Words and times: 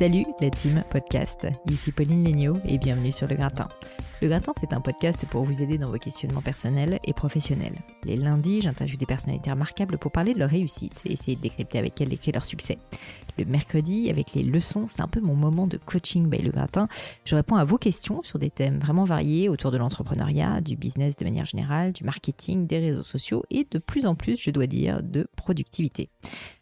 Salut 0.00 0.24
la 0.40 0.48
team 0.48 0.82
podcast, 0.88 1.46
ici 1.70 1.92
Pauline 1.92 2.24
Legnaud 2.24 2.56
et 2.64 2.78
bienvenue 2.78 3.12
sur 3.12 3.28
Le 3.28 3.36
Gratin. 3.36 3.68
Le 4.22 4.28
Gratin, 4.28 4.52
c'est 4.58 4.72
un 4.72 4.80
podcast 4.80 5.26
pour 5.28 5.44
vous 5.44 5.60
aider 5.60 5.76
dans 5.76 5.90
vos 5.90 5.98
questionnements 5.98 6.40
personnels 6.40 6.98
et 7.04 7.12
professionnels. 7.12 7.74
Les 8.04 8.16
lundis, 8.16 8.62
j'interviewe 8.62 8.96
des 8.96 9.04
personnalités 9.04 9.50
remarquables 9.50 9.98
pour 9.98 10.10
parler 10.10 10.32
de 10.32 10.38
leur 10.38 10.48
réussite 10.48 11.02
et 11.04 11.12
essayer 11.12 11.36
de 11.36 11.42
décrypter 11.42 11.76
avec 11.76 12.00
elles 12.00 12.08
les 12.08 12.16
clés 12.16 12.32
de 12.32 12.38
leur 12.38 12.46
succès. 12.46 12.78
Le 13.36 13.44
mercredi, 13.44 14.08
avec 14.08 14.32
les 14.32 14.42
leçons, 14.42 14.86
c'est 14.86 15.02
un 15.02 15.06
peu 15.06 15.20
mon 15.20 15.34
moment 15.34 15.66
de 15.66 15.76
coaching 15.76 16.30
by 16.30 16.38
Le 16.38 16.50
Gratin. 16.50 16.88
Je 17.26 17.36
réponds 17.36 17.56
à 17.56 17.64
vos 17.64 17.76
questions 17.76 18.22
sur 18.22 18.38
des 18.38 18.50
thèmes 18.50 18.78
vraiment 18.78 19.04
variés 19.04 19.50
autour 19.50 19.70
de 19.70 19.76
l'entrepreneuriat, 19.76 20.62
du 20.62 20.76
business 20.76 21.18
de 21.18 21.24
manière 21.26 21.44
générale, 21.44 21.92
du 21.92 22.04
marketing, 22.04 22.66
des 22.66 22.78
réseaux 22.78 23.02
sociaux 23.02 23.44
et 23.50 23.66
de 23.70 23.78
plus 23.78 24.06
en 24.06 24.14
plus, 24.14 24.40
je 24.40 24.50
dois 24.50 24.66
dire, 24.66 25.02
de 25.02 25.28
productivité. 25.36 26.08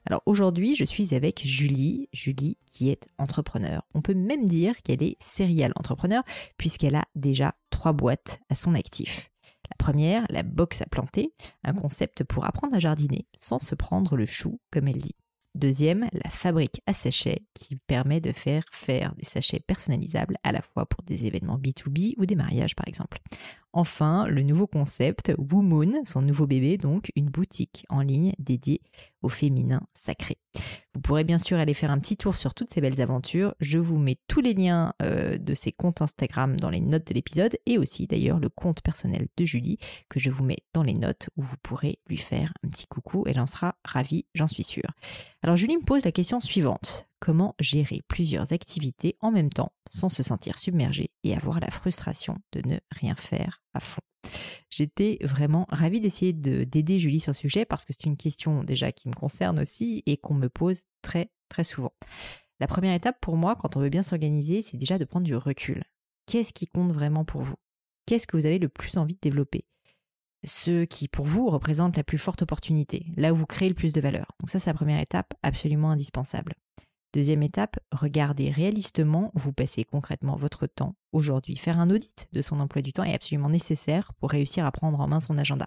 Alors 0.08 0.22
aujourd'hui, 0.24 0.74
je 0.74 0.84
suis 0.84 1.14
avec 1.14 1.46
Julie, 1.46 2.08
Julie 2.14 2.56
qui 2.64 2.88
est 2.88 3.06
entrepreneur. 3.18 3.84
On 3.92 4.00
peut 4.00 4.14
même 4.14 4.46
dire 4.46 4.74
qu'elle 4.82 5.02
est 5.02 5.20
serial 5.22 5.70
entrepreneur 5.76 6.22
puisqu'elle 6.56 6.96
a 6.96 7.04
déjà 7.14 7.54
trois 7.68 7.92
boîtes 7.92 8.40
à 8.48 8.54
son 8.54 8.74
actif. 8.74 9.30
La 9.68 9.76
première, 9.76 10.24
la 10.30 10.42
box 10.42 10.80
à 10.80 10.86
planter, 10.86 11.34
un 11.62 11.74
concept 11.74 12.24
pour 12.24 12.46
apprendre 12.46 12.74
à 12.74 12.78
jardiner 12.78 13.26
sans 13.38 13.58
se 13.58 13.74
prendre 13.74 14.16
le 14.16 14.24
chou, 14.24 14.58
comme 14.70 14.88
elle 14.88 14.96
dit. 14.96 15.14
Deuxième, 15.54 16.08
la 16.12 16.30
fabrique 16.30 16.80
à 16.86 16.94
sachets 16.94 17.42
qui 17.52 17.76
permet 17.76 18.20
de 18.20 18.32
faire 18.32 18.64
faire 18.72 19.14
des 19.16 19.26
sachets 19.26 19.60
personnalisables 19.60 20.38
à 20.42 20.52
la 20.52 20.62
fois 20.62 20.86
pour 20.86 21.02
des 21.02 21.26
événements 21.26 21.58
B2B 21.58 22.14
ou 22.16 22.24
des 22.24 22.36
mariages 22.36 22.76
par 22.76 22.88
exemple. 22.88 23.18
Enfin, 23.72 24.26
le 24.26 24.42
nouveau 24.42 24.66
concept 24.66 25.32
Moon, 25.38 26.00
son 26.04 26.22
nouveau 26.22 26.46
bébé 26.46 26.78
donc, 26.78 27.12
une 27.16 27.28
boutique 27.28 27.84
en 27.88 28.00
ligne 28.00 28.32
dédiée 28.38 28.80
au 29.22 29.28
féminin 29.28 29.82
sacré. 29.92 30.38
Vous 30.94 31.00
pourrez 31.00 31.24
bien 31.24 31.38
sûr 31.38 31.58
aller 31.58 31.74
faire 31.74 31.90
un 31.90 31.98
petit 31.98 32.16
tour 32.16 32.34
sur 32.34 32.54
toutes 32.54 32.70
ces 32.70 32.80
belles 32.80 33.00
aventures. 33.00 33.54
Je 33.60 33.78
vous 33.78 33.98
mets 33.98 34.18
tous 34.26 34.40
les 34.40 34.54
liens 34.54 34.94
euh, 35.02 35.38
de 35.38 35.54
ses 35.54 35.72
comptes 35.72 36.02
Instagram 36.02 36.58
dans 36.58 36.70
les 36.70 36.80
notes 36.80 37.06
de 37.06 37.14
l'épisode 37.14 37.56
et 37.66 37.78
aussi 37.78 38.06
d'ailleurs 38.06 38.40
le 38.40 38.48
compte 38.48 38.80
personnel 38.80 39.28
de 39.36 39.44
Julie 39.44 39.78
que 40.08 40.18
je 40.18 40.30
vous 40.30 40.44
mets 40.44 40.58
dans 40.72 40.82
les 40.82 40.94
notes 40.94 41.28
où 41.36 41.42
vous 41.42 41.56
pourrez 41.62 41.98
lui 42.08 42.16
faire 42.16 42.52
un 42.64 42.68
petit 42.68 42.86
coucou. 42.86 43.24
Elle 43.26 43.40
en 43.40 43.46
sera 43.46 43.76
ravie, 43.84 44.26
j'en 44.34 44.46
suis 44.46 44.64
sûre. 44.64 44.90
Alors 45.42 45.56
Julie 45.56 45.76
me 45.76 45.84
pose 45.84 46.04
la 46.04 46.12
question 46.12 46.40
suivante. 46.40 47.07
Comment 47.20 47.54
gérer 47.58 48.02
plusieurs 48.06 48.52
activités 48.52 49.16
en 49.20 49.32
même 49.32 49.50
temps 49.50 49.72
sans 49.90 50.08
se 50.08 50.22
sentir 50.22 50.58
submergé 50.58 51.10
et 51.24 51.34
avoir 51.34 51.58
la 51.60 51.70
frustration 51.70 52.38
de 52.52 52.66
ne 52.68 52.78
rien 52.90 53.16
faire 53.16 53.60
à 53.74 53.80
fond 53.80 54.02
J'étais 54.70 55.18
vraiment 55.22 55.66
ravie 55.70 56.00
d'essayer 56.00 56.32
d'aider 56.32 56.98
Julie 56.98 57.20
sur 57.20 57.34
ce 57.34 57.40
sujet 57.40 57.64
parce 57.64 57.84
que 57.84 57.92
c'est 57.92 58.04
une 58.04 58.16
question 58.16 58.62
déjà 58.62 58.92
qui 58.92 59.08
me 59.08 59.14
concerne 59.14 59.58
aussi 59.58 60.02
et 60.06 60.16
qu'on 60.16 60.34
me 60.34 60.48
pose 60.48 60.82
très 61.02 61.30
très 61.48 61.64
souvent. 61.64 61.92
La 62.60 62.66
première 62.66 62.94
étape 62.94 63.20
pour 63.20 63.36
moi 63.36 63.56
quand 63.56 63.76
on 63.76 63.80
veut 63.80 63.88
bien 63.88 64.02
s'organiser, 64.02 64.62
c'est 64.62 64.76
déjà 64.76 64.98
de 64.98 65.04
prendre 65.04 65.26
du 65.26 65.36
recul. 65.36 65.84
Qu'est-ce 66.26 66.52
qui 66.52 66.66
compte 66.66 66.92
vraiment 66.92 67.24
pour 67.24 67.42
vous? 67.42 67.56
Qu'est-ce 68.06 68.26
que 68.26 68.36
vous 68.36 68.46
avez 68.46 68.58
le 68.58 68.68
plus 68.68 68.96
envie 68.96 69.14
de 69.14 69.20
développer? 69.20 69.64
Ce 70.44 70.84
qui 70.84 71.08
pour 71.08 71.26
vous 71.26 71.50
représente 71.50 71.96
la 71.96 72.04
plus 72.04 72.18
forte 72.18 72.42
opportunité, 72.42 73.06
là 73.16 73.32
où 73.32 73.36
vous 73.36 73.46
créez 73.46 73.68
le 73.68 73.74
plus 73.74 73.92
de 73.92 74.00
valeur. 74.00 74.26
Donc 74.38 74.50
ça, 74.50 74.58
c'est 74.58 74.70
la 74.70 74.74
première 74.74 75.00
étape 75.00 75.34
absolument 75.42 75.90
indispensable. 75.90 76.54
Deuxième 77.14 77.42
étape, 77.42 77.78
regardez 77.90 78.50
réalistement 78.50 79.30
où 79.34 79.38
vous 79.38 79.52
passez 79.54 79.82
concrètement 79.84 80.36
votre 80.36 80.66
temps 80.66 80.94
aujourd'hui. 81.12 81.56
Faire 81.56 81.80
un 81.80 81.88
audit 81.88 82.28
de 82.32 82.42
son 82.42 82.60
emploi 82.60 82.82
du 82.82 82.92
temps 82.92 83.04
est 83.04 83.14
absolument 83.14 83.48
nécessaire 83.48 84.12
pour 84.14 84.30
réussir 84.30 84.66
à 84.66 84.72
prendre 84.72 85.00
en 85.00 85.08
main 85.08 85.20
son 85.20 85.38
agenda. 85.38 85.66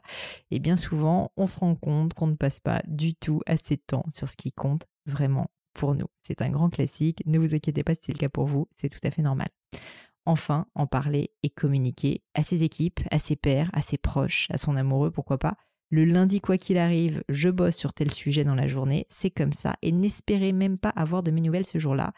Et 0.52 0.60
bien 0.60 0.78
souvent, 0.78 1.32
on 1.38 1.48
se 1.48 1.58
rend 1.58 1.74
compte 1.74 2.14
qu'on 2.14 2.28
ne 2.28 2.36
passe 2.36 2.60
pas 2.60 2.84
du 2.86 3.16
tout 3.16 3.42
assez 3.48 3.76
de 3.76 3.82
temps 3.82 4.06
sur 4.14 4.30
ce 4.30 4.38
qui 4.38 4.52
compte 4.52 4.86
vraiment 5.08 5.50
pour 5.74 5.96
nous. 5.96 6.08
C'est 6.22 6.44
un 6.44 6.50
grand 6.50 6.70
classique, 6.70 7.24
ne 7.26 7.40
vous 7.40 7.56
inquiétez 7.56 7.84
pas 7.84 7.96
si 7.96 8.02
c'est 8.04 8.14
le 8.14 8.20
cas 8.20 8.30
pour 8.30 8.46
vous, 8.46 8.68
c'est 8.76 8.90
tout 8.90 9.00
à 9.04 9.10
fait 9.10 9.24
normal. 9.24 9.50
Enfin, 10.28 10.68
en 10.76 10.86
parler 10.86 11.32
et 11.42 11.50
communiquer 11.50 12.22
à 12.36 12.44
ses 12.44 12.62
équipes, 12.62 13.00
à 13.10 13.18
ses 13.18 13.36
pairs, 13.36 13.72
à 13.74 13.82
ses 13.82 13.98
proches, 13.98 14.48
à 14.52 14.60
son 14.60 14.76
amoureux, 14.76 15.10
pourquoi 15.10 15.40
pas, 15.40 15.56
le 15.92 16.06
lundi, 16.06 16.40
quoi 16.40 16.58
qu'il 16.58 16.78
arrive, 16.78 17.22
je 17.28 17.50
bosse 17.50 17.76
sur 17.76 17.94
tel 17.94 18.12
sujet 18.12 18.46
dans 18.46 18.56
la 18.56 18.68
journée, 18.68 19.06
c'est 19.10 19.30
comme 19.30 19.52
ça, 19.52 19.76
et 19.82 19.92
n'espérez 19.92 20.54
même 20.54 20.78
pas 20.78 20.90
avoir 20.90 21.22
de 21.22 21.32
mes 21.32 21.42
nouvelles 21.42 21.68
ce 21.68 21.78
jour-là. 21.78 22.14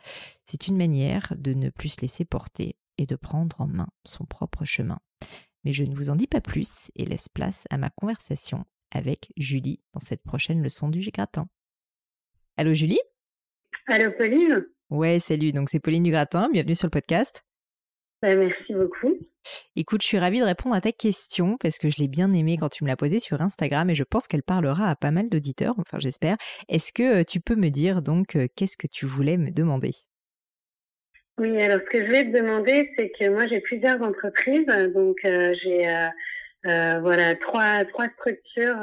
C'est 0.46 0.68
une 0.68 0.78
manière 0.78 1.34
de 1.36 1.54
ne 1.54 1.72
plus 1.72 1.90
se 1.90 2.02
laisser 2.02 2.24
porter 2.24 2.78
et 3.00 3.08
de 3.08 3.16
prendre 3.16 3.60
en 3.60 3.68
main 3.68 3.88
son 4.06 4.26
propre 4.26 4.64
chemin. 4.64 5.00
Mais 5.64 5.74
je 5.74 5.84
ne 5.84 5.96
vous 5.96 6.12
en 6.12 6.16
dis 6.16 6.28
pas 6.28 6.42
plus 6.42 6.92
et 6.96 7.06
laisse 7.06 7.30
place 7.30 7.66
à 7.72 7.78
ma 7.78 7.90
conversation 7.90 8.64
avec 8.92 9.34
Julie 9.38 9.82
dans 9.94 10.00
cette 10.00 10.24
prochaine 10.24 10.62
leçon 10.62 10.90
du 10.90 11.00
Gratin. 11.10 11.48
Allô 12.58 12.76
Julie? 12.76 13.00
Allô 13.88 14.12
Pauline? 14.12 14.68
Ouais, 14.92 15.20
salut, 15.20 15.52
donc 15.52 15.70
c'est 15.70 15.80
Pauline 15.80 16.04
du 16.04 16.12
Gratin, 16.12 16.50
bienvenue 16.52 16.76
sur 16.76 16.86
le 16.86 16.92
podcast. 16.92 17.44
Bah, 18.24 18.38
merci 18.38 18.74
beaucoup. 18.74 19.18
Écoute, 19.76 20.02
je 20.02 20.08
suis 20.08 20.18
ravie 20.18 20.40
de 20.40 20.46
répondre 20.46 20.74
à 20.74 20.80
ta 20.80 20.94
question 20.94 21.58
parce 21.58 21.78
que 21.78 21.90
je 21.90 21.98
l'ai 21.98 22.08
bien 22.08 22.32
aimée 22.32 22.56
quand 22.58 22.70
tu 22.70 22.86
me 22.86 22.90
l'as 22.90 22.96
posée 22.96 23.20
sur 23.20 23.42
Instagram 23.42 23.90
et 23.90 23.96
je 23.96 24.06
pense 24.06 24.30
qu'elle 24.30 24.44
parlera 24.44 24.90
à 24.90 24.96
pas 24.96 25.12
mal 25.12 25.28
d'auditeurs, 25.28 25.76
enfin 25.78 26.00
j'espère. 26.00 26.38
Est-ce 26.70 26.94
que 26.94 27.20
euh, 27.20 27.24
tu 27.26 27.42
peux 27.42 27.58
me 27.58 27.68
dire 27.68 28.02
donc 28.02 28.38
euh, 28.38 28.48
qu'est-ce 28.56 28.78
que 28.78 28.88
tu 28.88 29.06
voulais 29.06 29.36
me 29.36 29.52
demander? 29.52 29.92
Oui, 31.38 31.62
alors 31.62 31.82
ce 31.82 31.90
que 31.90 32.00
je 32.00 32.06
voulais 32.06 32.24
te 32.24 32.38
demander, 32.38 32.90
c'est 32.96 33.10
que 33.10 33.28
moi 33.28 33.46
j'ai 33.50 33.60
plusieurs 33.60 34.02
entreprises, 34.02 34.68
donc 34.96 35.18
euh, 35.26 35.54
j'ai 35.62 35.86
voilà 36.64 37.36
trois 37.36 37.84
trois 37.84 38.08
structures, 38.08 38.78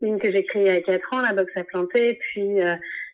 une 0.00 0.20
que 0.20 0.30
j'ai 0.30 0.44
créée 0.44 0.62
il 0.62 0.68
y 0.68 0.76
a 0.76 0.80
quatre 0.80 1.12
ans, 1.12 1.22
la 1.22 1.32
box 1.32 1.50
à 1.56 1.64
planter, 1.64 2.14
puis 2.20 2.58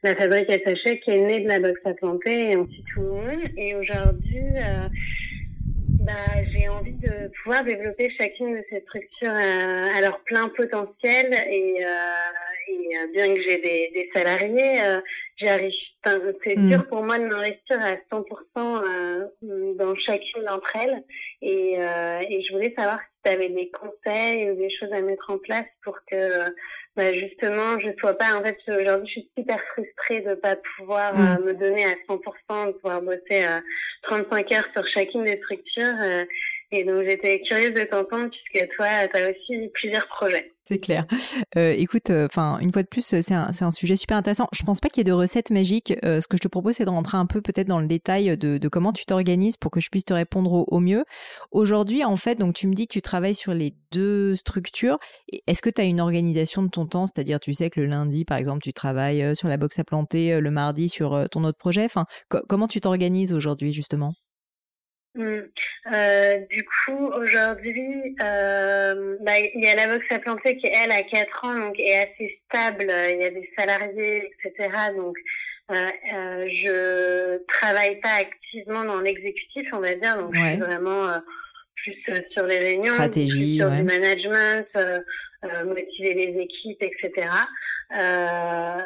la 0.03 0.15
fabrique 0.17 0.51
à 0.51 0.59
sachets 0.59 1.01
qui 1.01 1.13
est 1.13 1.19
née 1.19 1.41
de 1.41 1.49
la 1.49 1.61
box 1.61 1.81
à 1.87 1.95
planter 1.95 2.51
et 2.51 2.55
le 2.57 3.03
monde. 3.03 3.41
Et 3.57 3.75
aujourd'hui 3.75 4.43
bah, 6.05 6.13
j'ai 6.53 6.69
envie 6.69 6.93
de 6.93 7.31
pouvoir 7.43 7.65
développer 7.65 8.11
chacune 8.19 8.57
de 8.57 8.65
ces 8.69 8.81
structures 8.81 9.31
à, 9.31 10.01
leur 10.01 10.21
plein 10.21 10.49
potentiel 10.51 11.33
et, 11.33 11.85
euh, 11.85 11.89
et 12.69 12.99
euh, 12.99 13.07
bien 13.13 13.35
que 13.35 13.41
j'ai 13.41 13.59
des, 13.59 13.91
des, 13.95 14.11
salariés, 14.15 14.83
euh, 14.83 15.01
j'arrive. 15.37 15.73
C'est 16.45 16.57
mm. 16.57 16.69
dur 16.69 16.87
pour 16.89 17.03
moi 17.03 17.19
de 17.19 17.25
m'investir 17.25 17.81
à 17.81 17.95
100% 18.15 18.25
euh, 18.57 19.75
dans 19.75 19.95
chacune 19.97 20.45
d'entre 20.45 20.77
elles 20.77 21.03
et, 21.41 21.77
euh, 21.79 22.21
et 22.29 22.43
je 22.43 22.53
voulais 22.53 22.75
savoir 22.77 23.01
si 23.01 23.23
tu 23.25 23.31
avais 23.31 23.49
des 23.49 23.71
conseils 23.71 24.51
ou 24.51 24.57
des 24.57 24.69
choses 24.69 24.93
à 24.93 25.01
mettre 25.01 25.31
en 25.31 25.39
place 25.39 25.67
pour 25.83 25.97
que 26.05 26.45
bah 26.97 27.13
justement, 27.13 27.79
je 27.81 27.89
sois 27.99 28.17
pas. 28.17 28.39
En 28.39 28.43
fait, 28.43 28.57
aujourd'hui, 28.69 29.07
je 29.07 29.13
suis 29.13 29.31
super 29.37 29.61
frustrée 29.73 30.21
de 30.21 30.35
pas 30.35 30.57
pouvoir 30.77 31.17
mm. 31.17 31.21
euh, 31.21 31.47
me 31.47 31.55
donner 31.55 31.85
à 31.85 31.95
100%, 32.09 32.67
de 32.69 32.73
pouvoir 32.73 33.03
bosser 33.03 33.45
euh, 33.45 33.61
35 34.03 34.53
heures 34.53 34.69
sur 34.73 34.87
chacune 34.87 35.25
des 35.25 35.39
structures. 35.39 36.25
Euh, 36.73 36.77
Et 36.77 36.85
donc 36.85 37.05
j'étais 37.05 37.41
curieuse 37.43 37.75
de 37.75 37.85
t'entendre 37.85 38.31
puisque 38.31 38.69
toi, 38.77 39.09
tu 39.09 39.17
as 39.17 39.31
aussi 39.31 39.69
plusieurs 39.75 40.07
projets. 40.09 40.55
C'est 40.67 40.79
clair. 40.79 41.07
Euh, 41.57 41.75
écoute, 41.77 42.09
euh, 42.09 42.25
enfin, 42.25 42.59
une 42.61 42.73
fois 42.73 42.83
de 42.83 42.89
plus, 42.89 43.05
c'est 43.05 43.35
un, 43.35 43.51
un, 43.61 43.71
sujet 43.71 43.97
super 43.97 44.17
intéressant. 44.17 44.49
Je 44.53 44.63
pense 44.63 44.81
pas 44.81 44.89
qu'il 44.89 45.01
y 45.01 45.03
ait 45.03 45.05
de 45.05 45.13
recettes 45.13 45.51
magiques. 45.51 45.93
Euh, 46.05 46.23
ce 46.23 46.27
que 46.27 46.39
je 46.39 46.43
te 46.43 46.49
propose, 46.49 46.77
c'est 46.77 46.87
de 46.87 46.91
rentrer 46.91 47.19
un 47.19 47.27
peu 47.27 47.43
peut-être 47.43 47.69
dans 47.69 47.81
le 47.81 47.87
détail 47.87 48.39
de, 48.39 48.57
de 48.57 48.69
comment 48.69 48.95
tu 48.95 49.05
t'organises 49.05 49.59
pour 49.59 49.71
que 49.71 49.81
je 49.81 49.91
puisse 49.91 50.07
te 50.07 50.15
répondre 50.15 50.65
au, 50.67 50.81
mieux. 50.81 51.05
Aujourd'hui, 51.51 52.03
en 52.03 52.17
fait, 52.17 52.37
donc 52.37 52.55
tu 52.55 52.67
me 52.67 52.73
dis 52.73 52.87
que 52.87 52.95
tu 52.95 53.03
travailles 53.03 53.35
sur 53.35 53.53
les 53.53 53.75
deux 53.93 54.35
structures. 54.37 54.99
Est-ce 55.47 55.61
que 55.61 55.69
tu 55.69 55.83
as 55.83 55.85
une 55.85 56.01
organisation 56.01 56.63
de 56.63 56.71
ton 56.71 56.87
temps? 56.87 57.07
C'est-à-dire, 57.07 57.41
tu 57.41 57.53
sais 57.53 57.69
que 57.69 57.79
le 57.79 57.87
lundi, 57.87 58.25
par 58.25 58.39
exemple, 58.39 58.63
tu 58.63 58.73
travailles 58.73 59.37
sur 59.37 59.49
la 59.49 59.59
box 59.59 59.79
à 59.79 59.85
planter, 59.85 60.41
le 60.41 60.51
mardi 60.51 60.89
sur 60.89 61.29
ton 61.31 61.45
autre 61.45 61.59
projet. 61.59 61.89
Comment 62.49 62.69
tu 62.69 62.81
t'organises 62.81 63.35
aujourd'hui, 63.35 63.73
justement? 63.73 64.15
Mm. 65.15 65.43
Euh, 65.93 66.39
du 66.51 66.65
coup, 66.65 67.07
aujourd'hui, 67.07 68.17
euh, 68.23 69.17
bah, 69.21 69.39
il 69.39 69.63
y 69.63 69.69
a 69.69 69.77
la 69.77 69.87
box 69.87 70.05
à 70.11 70.19
planter 70.19 70.57
qui, 70.57 70.67
elle, 70.67 70.91
a 70.91 71.03
4 71.03 71.45
ans, 71.45 71.59
donc 71.59 71.79
est 71.79 71.97
assez 71.99 72.41
stable. 72.47 72.87
Il 72.89 73.21
y 73.21 73.25
a 73.25 73.31
des 73.31 73.51
salariés, 73.57 74.31
etc. 74.45 74.71
Donc, 74.97 75.17
euh, 75.71 75.75
euh, 76.13 76.49
je 76.49 77.45
travaille 77.47 78.01
pas 78.01 78.15
activement 78.21 78.85
dans 78.85 79.01
l'exécutif, 79.01 79.69
on 79.73 79.81
va 79.81 79.95
dire. 79.95 80.17
Donc, 80.17 80.35
je 80.35 80.47
suis 80.47 80.57
vraiment 80.57 81.09
euh, 81.09 81.19
plus 81.77 81.97
sur 82.31 82.47
les 82.47 82.59
réunions, 82.59 82.93
Stratégie, 82.95 83.57
sur 83.57 83.69
ouais. 83.69 83.77
du 83.77 83.83
management, 83.85 84.67
motiver 85.67 86.15
les 86.15 86.41
équipes, 86.41 86.83
etc. 86.83 87.29
Euh, 87.93 88.79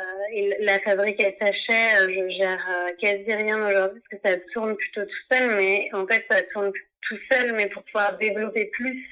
la 0.60 0.80
fabrique 0.80 1.20
SHA, 1.20 2.02
euh, 2.02 2.12
je 2.12 2.28
gère 2.36 2.66
euh, 2.68 2.90
quasi 3.00 3.32
rien 3.32 3.66
aujourd'hui 3.66 4.00
parce 4.10 4.22
que 4.22 4.28
ça 4.28 4.36
tourne 4.52 4.76
plutôt 4.76 5.04
tout 5.04 5.24
seul, 5.32 5.56
mais 5.56 5.88
en 5.92 6.06
fait 6.06 6.24
ça 6.30 6.42
tourne 6.52 6.72
tout 7.02 7.18
seul, 7.30 7.54
mais 7.54 7.68
pour 7.68 7.82
pouvoir 7.84 8.18
développer 8.18 8.66
plus, 8.66 9.06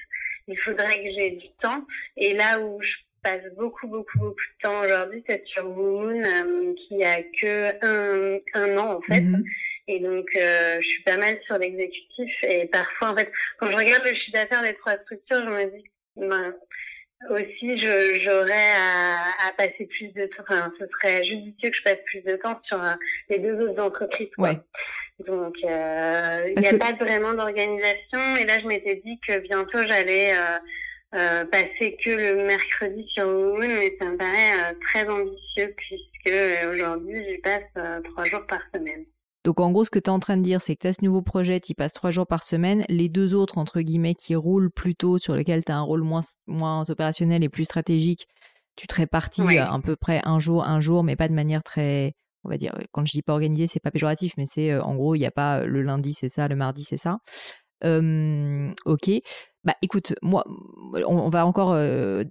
il 0.48 0.58
faudrait 0.58 1.02
que 1.02 1.10
j'ai 1.16 1.30
du 1.30 1.48
temps. 1.60 1.86
Et 2.16 2.34
là 2.34 2.60
où 2.60 2.80
je 2.82 2.94
passe 3.22 3.42
beaucoup, 3.56 3.86
beaucoup, 3.88 4.18
beaucoup 4.18 4.34
de 4.34 4.62
temps 4.62 4.84
aujourd'hui, 4.84 5.24
c'est 5.28 5.44
sur 5.46 5.64
Moon, 5.64 6.22
euh, 6.22 6.74
qui 6.74 7.02
a 7.04 7.22
que 7.22 7.84
un, 7.84 8.40
un 8.54 8.76
an 8.78 8.96
en 8.96 9.00
fait. 9.02 9.20
Mm 9.20 9.34
-hmm. 9.36 9.44
Et 9.88 10.00
donc, 10.00 10.26
euh, 10.34 10.78
je 10.80 10.88
suis 10.88 11.02
pas 11.04 11.16
mal 11.16 11.38
sur 11.46 11.58
l'exécutif. 11.58 12.32
Et 12.42 12.66
parfois, 12.66 13.10
en 13.12 13.16
fait, 13.16 13.30
quand 13.58 13.70
je 13.70 13.76
regarde 13.76 14.04
le 14.04 14.14
chiffre 14.14 14.32
d'affaires 14.32 14.62
des 14.62 14.74
trois 14.74 14.96
structures, 14.98 15.44
je 15.44 15.50
me 15.50 15.64
dis, 15.70 15.84
ben, 16.16 16.54
aussi 17.30 17.78
j'aurais 17.78 18.72
à, 18.78 19.48
à, 19.48 19.52
passer 19.56 19.86
plus 19.86 20.12
de 20.12 20.26
temps 20.26 20.42
enfin 20.48 20.72
ce 20.78 20.86
serait 20.86 21.24
judicieux 21.24 21.70
que 21.70 21.76
je 21.76 21.82
passe 21.82 21.98
plus 22.06 22.20
de 22.20 22.36
temps 22.36 22.60
sur 22.64 22.82
euh, 22.82 22.92
les 23.28 23.38
deux 23.38 23.58
autres 23.60 23.82
entreprises 23.82 24.28
quoi. 24.36 24.50
Ouais. 24.50 24.58
donc 25.26 25.56
euh, 25.64 26.52
il 26.54 26.60
n'y 26.60 26.66
a 26.66 26.72
que... 26.72 26.76
pas 26.76 26.92
vraiment 26.92 27.32
d'organisation 27.32 28.36
et 28.36 28.44
là 28.44 28.58
je 28.60 28.66
m'étais 28.66 28.96
dit 28.96 29.18
que 29.26 29.38
bientôt 29.38 29.78
j'allais 29.86 30.34
euh, 30.36 30.58
euh, 31.14 31.44
passer 31.46 31.96
que 32.04 32.10
le 32.10 32.44
mercredi 32.44 33.08
sur 33.14 33.26
Moon 33.26 33.58
mais 33.60 33.96
ça 33.98 34.06
me 34.06 34.16
paraît 34.16 34.74
très 34.82 35.08
ambitieux 35.08 35.74
puisque 35.76 36.70
aujourd'hui 36.70 37.24
j'y 37.28 37.38
passe 37.38 38.02
trois 38.04 38.24
jours 38.26 38.46
par 38.46 38.60
semaine 38.74 39.04
donc 39.46 39.60
en 39.60 39.70
gros, 39.70 39.84
ce 39.84 39.90
que 39.90 40.00
tu 40.00 40.06
es 40.06 40.12
en 40.12 40.18
train 40.18 40.36
de 40.36 40.42
dire, 40.42 40.60
c'est 40.60 40.74
que 40.74 40.80
tu 40.80 40.86
as 40.88 40.94
ce 40.94 41.04
nouveau 41.04 41.22
projet, 41.22 41.60
tu 41.60 41.72
passes 41.72 41.92
trois 41.92 42.10
jours 42.10 42.26
par 42.26 42.42
semaine. 42.42 42.84
Les 42.88 43.08
deux 43.08 43.32
autres, 43.32 43.58
entre 43.58 43.80
guillemets, 43.80 44.16
qui 44.16 44.34
roulent 44.34 44.72
plutôt, 44.72 45.18
sur 45.18 45.36
lesquels 45.36 45.64
tu 45.64 45.70
as 45.70 45.76
un 45.76 45.82
rôle 45.82 46.02
moins, 46.02 46.22
moins 46.48 46.82
opérationnel 46.90 47.44
et 47.44 47.48
plus 47.48 47.62
stratégique, 47.62 48.26
tu 48.74 48.88
te 48.88 48.96
répartis 48.96 49.42
oui. 49.42 49.56
à, 49.56 49.72
à 49.72 49.78
peu 49.78 49.94
près 49.94 50.20
un 50.24 50.40
jour, 50.40 50.64
un 50.64 50.80
jour, 50.80 51.04
mais 51.04 51.14
pas 51.14 51.28
de 51.28 51.32
manière 51.32 51.62
très, 51.62 52.14
on 52.42 52.48
va 52.48 52.56
dire, 52.56 52.74
quand 52.90 53.06
je 53.06 53.12
dis 53.12 53.22
pas 53.22 53.34
organisé, 53.34 53.68
c'est 53.68 53.78
pas 53.78 53.92
péjoratif, 53.92 54.32
mais 54.36 54.46
c'est 54.46 54.72
euh, 54.72 54.82
en 54.82 54.96
gros, 54.96 55.14
il 55.14 55.20
n'y 55.20 55.26
a 55.26 55.30
pas 55.30 55.64
le 55.64 55.80
lundi, 55.80 56.12
c'est 56.12 56.28
ça, 56.28 56.48
le 56.48 56.56
mardi, 56.56 56.82
c'est 56.82 56.98
ça. 56.98 57.18
Euh, 57.84 58.72
ok. 58.84 59.10
Bah 59.66 59.74
écoute, 59.82 60.14
moi, 60.22 60.44
on, 61.08 61.28
va 61.28 61.44
encore 61.44 61.72
euh, 61.72 62.22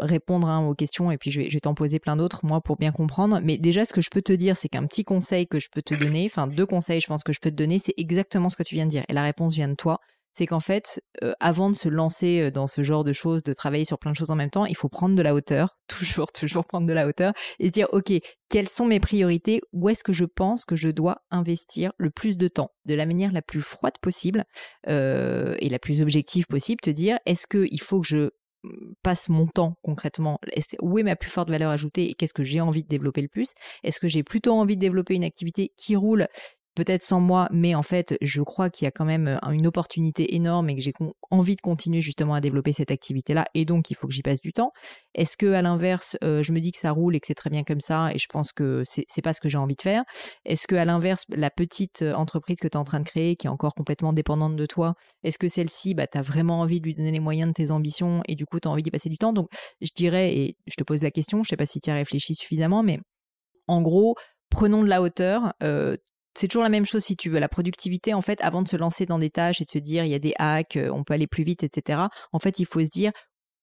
répondre 0.00 0.48
hein, 0.48 0.66
aux 0.66 0.74
questions 0.74 1.12
et 1.12 1.16
puis 1.16 1.30
je 1.30 1.40
vais, 1.40 1.48
je 1.48 1.54
vais 1.54 1.60
t'en 1.60 1.74
poser 1.74 2.00
plein 2.00 2.16
d'autres, 2.16 2.44
moi, 2.44 2.60
pour 2.60 2.76
bien 2.76 2.90
comprendre. 2.90 3.38
Mais 3.40 3.56
déjà, 3.56 3.84
ce 3.84 3.92
que 3.92 4.00
je 4.00 4.10
peux 4.10 4.20
te 4.20 4.32
dire, 4.32 4.56
c'est 4.56 4.68
qu'un 4.68 4.84
petit 4.86 5.04
conseil 5.04 5.46
que 5.46 5.60
je 5.60 5.68
peux 5.70 5.80
te 5.80 5.94
donner, 5.94 6.26
enfin 6.26 6.48
deux 6.48 6.66
conseils, 6.66 7.00
je 7.00 7.06
pense 7.06 7.22
que 7.22 7.32
je 7.32 7.38
peux 7.38 7.52
te 7.52 7.54
donner, 7.54 7.78
c'est 7.78 7.94
exactement 7.96 8.48
ce 8.48 8.56
que 8.56 8.64
tu 8.64 8.74
viens 8.74 8.86
de 8.86 8.90
dire. 8.90 9.04
Et 9.08 9.12
la 9.12 9.22
réponse 9.22 9.54
vient 9.54 9.68
de 9.68 9.76
toi. 9.76 10.00
C'est 10.32 10.46
qu'en 10.46 10.60
fait, 10.60 11.02
avant 11.40 11.70
de 11.70 11.74
se 11.74 11.88
lancer 11.88 12.50
dans 12.50 12.66
ce 12.66 12.82
genre 12.82 13.04
de 13.04 13.12
choses, 13.12 13.42
de 13.42 13.52
travailler 13.52 13.84
sur 13.84 13.98
plein 13.98 14.12
de 14.12 14.16
choses 14.16 14.30
en 14.30 14.36
même 14.36 14.50
temps, 14.50 14.64
il 14.64 14.76
faut 14.76 14.88
prendre 14.88 15.14
de 15.14 15.22
la 15.22 15.34
hauteur, 15.34 15.78
toujours, 15.88 16.32
toujours 16.32 16.64
prendre 16.64 16.86
de 16.86 16.92
la 16.92 17.06
hauteur 17.06 17.32
et 17.58 17.66
se 17.66 17.72
dire, 17.72 17.88
OK, 17.92 18.12
quelles 18.48 18.68
sont 18.68 18.86
mes 18.86 19.00
priorités? 19.00 19.60
Où 19.72 19.88
est-ce 19.88 20.04
que 20.04 20.12
je 20.12 20.24
pense 20.24 20.64
que 20.64 20.76
je 20.76 20.88
dois 20.88 21.18
investir 21.30 21.92
le 21.98 22.10
plus 22.10 22.36
de 22.36 22.48
temps? 22.48 22.70
De 22.84 22.94
la 22.94 23.06
manière 23.06 23.32
la 23.32 23.42
plus 23.42 23.62
froide 23.62 23.98
possible 24.00 24.44
et 24.86 25.68
la 25.68 25.78
plus 25.78 26.02
objective 26.02 26.46
possible, 26.46 26.80
te 26.80 26.90
dire, 26.90 27.18
est-ce 27.26 27.46
qu'il 27.46 27.80
faut 27.80 28.00
que 28.00 28.06
je 28.06 28.30
passe 29.02 29.28
mon 29.28 29.46
temps 29.46 29.74
concrètement? 29.82 30.38
Où 30.80 30.98
est 30.98 31.02
ma 31.02 31.16
plus 31.16 31.30
forte 31.30 31.50
valeur 31.50 31.70
ajoutée 31.70 32.10
et 32.10 32.14
qu'est-ce 32.14 32.34
que 32.34 32.44
j'ai 32.44 32.60
envie 32.60 32.82
de 32.82 32.88
développer 32.88 33.22
le 33.22 33.28
plus? 33.28 33.52
Est-ce 33.82 34.00
que 34.00 34.08
j'ai 34.08 34.22
plutôt 34.22 34.52
envie 34.52 34.76
de 34.76 34.80
développer 34.80 35.14
une 35.14 35.24
activité 35.24 35.72
qui 35.76 35.96
roule 35.96 36.26
peut-être 36.74 37.02
sans 37.02 37.20
moi, 37.20 37.48
mais 37.52 37.74
en 37.74 37.82
fait, 37.82 38.16
je 38.20 38.42
crois 38.42 38.70
qu'il 38.70 38.84
y 38.84 38.88
a 38.88 38.90
quand 38.90 39.04
même 39.04 39.38
une 39.50 39.66
opportunité 39.66 40.34
énorme 40.34 40.70
et 40.70 40.76
que 40.76 40.80
j'ai 40.80 40.92
envie 41.30 41.56
de 41.56 41.60
continuer 41.60 42.00
justement 42.00 42.34
à 42.34 42.40
développer 42.40 42.72
cette 42.72 42.90
activité-là, 42.90 43.44
et 43.54 43.64
donc 43.64 43.90
il 43.90 43.94
faut 43.94 44.06
que 44.06 44.12
j'y 44.12 44.22
passe 44.22 44.40
du 44.40 44.52
temps. 44.52 44.72
Est-ce 45.14 45.36
que 45.36 45.52
à 45.52 45.62
l'inverse, 45.62 46.16
euh, 46.24 46.42
je 46.42 46.52
me 46.52 46.60
dis 46.60 46.72
que 46.72 46.78
ça 46.78 46.90
roule 46.90 47.14
et 47.14 47.20
que 47.20 47.26
c'est 47.26 47.34
très 47.34 47.50
bien 47.50 47.64
comme 47.64 47.80
ça, 47.80 48.10
et 48.12 48.18
je 48.18 48.26
pense 48.28 48.52
que 48.52 48.82
c'est 48.86 49.22
pas 49.22 49.32
ce 49.32 49.40
que 49.40 49.48
j'ai 49.48 49.58
envie 49.58 49.76
de 49.76 49.82
faire 49.82 50.04
Est-ce 50.44 50.66
que 50.66 50.74
à 50.74 50.84
l'inverse, 50.84 51.24
la 51.28 51.50
petite 51.50 52.02
entreprise 52.02 52.58
que 52.58 52.68
tu 52.68 52.72
es 52.72 52.76
en 52.76 52.84
train 52.84 53.00
de 53.00 53.08
créer, 53.08 53.36
qui 53.36 53.46
est 53.46 53.50
encore 53.50 53.74
complètement 53.74 54.12
dépendante 54.12 54.56
de 54.56 54.66
toi, 54.66 54.94
est-ce 55.24 55.38
que 55.38 55.48
celle-ci, 55.48 55.94
bah, 55.94 56.06
tu 56.06 56.18
as 56.18 56.22
vraiment 56.22 56.60
envie 56.60 56.80
de 56.80 56.86
lui 56.86 56.94
donner 56.94 57.12
les 57.12 57.20
moyens 57.20 57.48
de 57.48 57.54
tes 57.54 57.70
ambitions 57.70 58.22
et 58.28 58.34
du 58.34 58.46
coup 58.46 58.60
tu 58.60 58.68
as 58.68 58.70
envie 58.70 58.82
d'y 58.82 58.90
passer 58.90 59.08
du 59.08 59.18
temps? 59.18 59.32
Donc 59.32 59.48
je 59.80 59.90
dirais, 59.94 60.34
et 60.36 60.56
je 60.66 60.74
te 60.74 60.84
pose 60.84 61.02
la 61.02 61.10
question, 61.10 61.42
je 61.42 61.50
sais 61.50 61.56
pas 61.56 61.66
si 61.66 61.80
tu 61.80 61.90
as 61.90 61.94
réfléchi 61.94 62.34
suffisamment, 62.34 62.82
mais 62.82 62.98
en 63.68 63.82
gros, 63.82 64.16
prenons 64.50 64.82
de 64.82 64.88
la 64.88 65.02
hauteur. 65.02 65.52
Euh, 65.62 65.96
c'est 66.34 66.48
toujours 66.48 66.62
la 66.62 66.68
même 66.68 66.86
chose 66.86 67.04
si 67.04 67.16
tu 67.16 67.30
veux. 67.30 67.38
La 67.38 67.48
productivité, 67.48 68.14
en 68.14 68.20
fait, 68.20 68.40
avant 68.40 68.62
de 68.62 68.68
se 68.68 68.76
lancer 68.76 69.06
dans 69.06 69.18
des 69.18 69.30
tâches 69.30 69.60
et 69.60 69.64
de 69.64 69.70
se 69.70 69.78
dire 69.78 70.04
il 70.04 70.10
y 70.10 70.14
a 70.14 70.18
des 70.18 70.34
hacks, 70.38 70.78
on 70.92 71.04
peut 71.04 71.14
aller 71.14 71.26
plus 71.26 71.44
vite, 71.44 71.62
etc. 71.62 72.02
En 72.32 72.38
fait, 72.38 72.58
il 72.58 72.66
faut 72.66 72.84
se 72.84 72.90
dire 72.90 73.12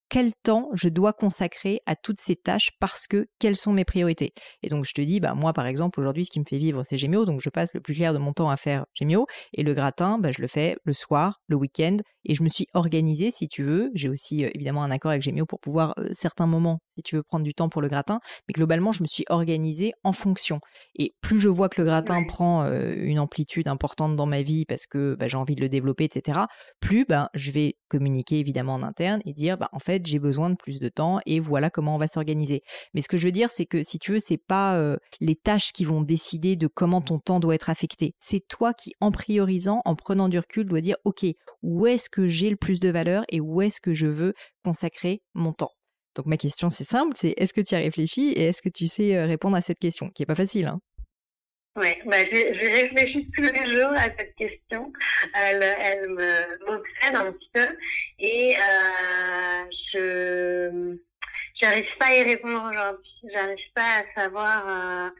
quel 0.09 0.33
temps 0.43 0.69
je 0.73 0.89
dois 0.89 1.13
consacrer 1.13 1.81
à 1.85 1.95
toutes 1.95 2.19
ces 2.19 2.35
tâches 2.35 2.71
parce 2.79 3.07
que 3.07 3.27
quelles 3.39 3.55
sont 3.55 3.73
mes 3.73 3.85
priorités. 3.85 4.33
Et 4.63 4.69
donc 4.69 4.85
je 4.85 4.93
te 4.93 5.01
dis, 5.01 5.19
bah 5.19 5.35
moi 5.35 5.53
par 5.53 5.67
exemple 5.67 5.99
aujourd'hui 5.99 6.25
ce 6.25 6.31
qui 6.31 6.39
me 6.39 6.45
fait 6.47 6.57
vivre 6.57 6.83
c'est 6.83 6.97
Gémio, 6.97 7.25
donc 7.25 7.39
je 7.41 7.49
passe 7.49 7.73
le 7.73 7.79
plus 7.79 7.93
clair 7.93 8.13
de 8.13 8.17
mon 8.17 8.33
temps 8.33 8.49
à 8.49 8.57
faire 8.57 8.85
Gémio 8.93 9.27
et 9.53 9.63
le 9.63 9.73
gratin, 9.73 10.17
bah, 10.17 10.31
je 10.31 10.41
le 10.41 10.47
fais 10.47 10.75
le 10.83 10.93
soir, 10.93 11.39
le 11.47 11.55
week-end 11.55 11.97
et 12.25 12.35
je 12.35 12.43
me 12.43 12.49
suis 12.49 12.67
organisée 12.73 13.31
si 13.31 13.47
tu 13.47 13.63
veux. 13.63 13.91
J'ai 13.93 14.09
aussi 14.09 14.43
euh, 14.43 14.49
évidemment 14.53 14.83
un 14.83 14.91
accord 14.91 15.11
avec 15.11 15.21
Gémio 15.21 15.45
pour 15.45 15.59
pouvoir 15.59 15.93
euh, 15.99 16.09
certains 16.11 16.47
moments 16.47 16.79
si 16.95 17.03
tu 17.03 17.15
veux 17.15 17.23
prendre 17.23 17.45
du 17.45 17.53
temps 17.53 17.69
pour 17.69 17.81
le 17.81 17.87
gratin, 17.87 18.19
mais 18.47 18.53
globalement 18.53 18.91
je 18.91 19.03
me 19.03 19.07
suis 19.07 19.23
organisée 19.29 19.93
en 20.03 20.11
fonction. 20.11 20.59
Et 20.95 21.13
plus 21.21 21.39
je 21.39 21.47
vois 21.47 21.69
que 21.69 21.81
le 21.81 21.85
gratin 21.85 22.23
prend 22.23 22.63
euh, 22.63 22.93
une 22.97 23.19
amplitude 23.19 23.67
importante 23.67 24.15
dans 24.15 24.25
ma 24.25 24.41
vie 24.41 24.65
parce 24.65 24.85
que 24.85 25.15
bah, 25.15 25.27
j'ai 25.27 25.37
envie 25.37 25.55
de 25.55 25.61
le 25.61 25.69
développer, 25.69 26.03
etc. 26.03 26.39
Plus 26.79 27.05
bah, 27.05 27.29
je 27.33 27.51
vais 27.51 27.75
communiquer 27.89 28.39
évidemment 28.39 28.73
en 28.73 28.83
interne 28.83 29.21
et 29.25 29.33
dire 29.33 29.57
bah 29.57 29.69
en 29.71 29.79
fait 29.79 29.98
j'ai 30.05 30.19
besoin 30.19 30.49
de 30.49 30.55
plus 30.55 30.79
de 30.79 30.89
temps 30.89 31.19
et 31.25 31.39
voilà 31.39 31.69
comment 31.69 31.95
on 31.95 31.97
va 31.97 32.07
s'organiser. 32.07 32.61
Mais 32.93 33.01
ce 33.01 33.07
que 33.07 33.17
je 33.17 33.25
veux 33.25 33.31
dire, 33.31 33.49
c'est 33.49 33.65
que 33.65 33.83
si 33.83 33.99
tu 33.99 34.13
veux, 34.13 34.19
c'est 34.19 34.37
pas 34.37 34.75
euh, 34.77 34.97
les 35.19 35.35
tâches 35.35 35.71
qui 35.71 35.85
vont 35.85 36.01
décider 36.01 36.55
de 36.55 36.67
comment 36.67 37.01
ton 37.01 37.19
temps 37.19 37.39
doit 37.39 37.55
être 37.55 37.69
affecté. 37.69 38.15
C'est 38.19 38.47
toi 38.47 38.73
qui, 38.73 38.93
en 38.99 39.11
priorisant, 39.11 39.81
en 39.85 39.95
prenant 39.95 40.29
du 40.29 40.39
recul, 40.39 40.65
dois 40.65 40.81
dire 40.81 40.97
ok, 41.03 41.25
où 41.63 41.87
est-ce 41.87 42.09
que 42.09 42.27
j'ai 42.27 42.49
le 42.49 42.55
plus 42.55 42.79
de 42.79 42.89
valeur 42.89 43.23
et 43.29 43.39
où 43.39 43.61
est-ce 43.61 43.81
que 43.81 43.93
je 43.93 44.07
veux 44.07 44.33
consacrer 44.63 45.21
mon 45.33 45.53
temps? 45.53 45.71
Donc 46.15 46.25
ma 46.25 46.37
question 46.37 46.69
c'est 46.69 46.83
simple, 46.83 47.13
c'est 47.15 47.33
est-ce 47.37 47.53
que 47.53 47.61
tu 47.61 47.75
as 47.75 47.79
réfléchi 47.79 48.31
et 48.31 48.45
est-ce 48.45 48.61
que 48.61 48.69
tu 48.69 48.87
sais 48.87 49.23
répondre 49.23 49.55
à 49.55 49.61
cette 49.61 49.79
question, 49.79 50.09
qui 50.09 50.23
est 50.23 50.25
pas 50.25 50.35
facile. 50.35 50.65
Hein? 50.65 50.79
Ouais, 51.75 52.01
bah, 52.05 52.25
je, 52.25 52.81
réfléchis 52.81 53.29
tous 53.35 53.43
les 53.43 53.69
jours 53.69 53.91
à 53.91 54.09
cette 54.17 54.35
question. 54.35 54.91
Elle, 55.33 55.63
elle 55.63 56.09
m'obsède 56.09 57.15
un 57.15 57.31
petit 57.31 57.49
peu 57.53 57.67
et 58.19 58.55
euh, 58.57 59.63
je 59.93 60.97
j'arrive 61.61 61.97
pas 61.99 62.07
à 62.07 62.15
y 62.15 62.23
répondre 62.23 62.69
aujourd'hui. 62.69 63.11
J'arrive 63.33 63.71
pas 63.75 63.99
à 63.99 64.21
savoir. 64.21 65.11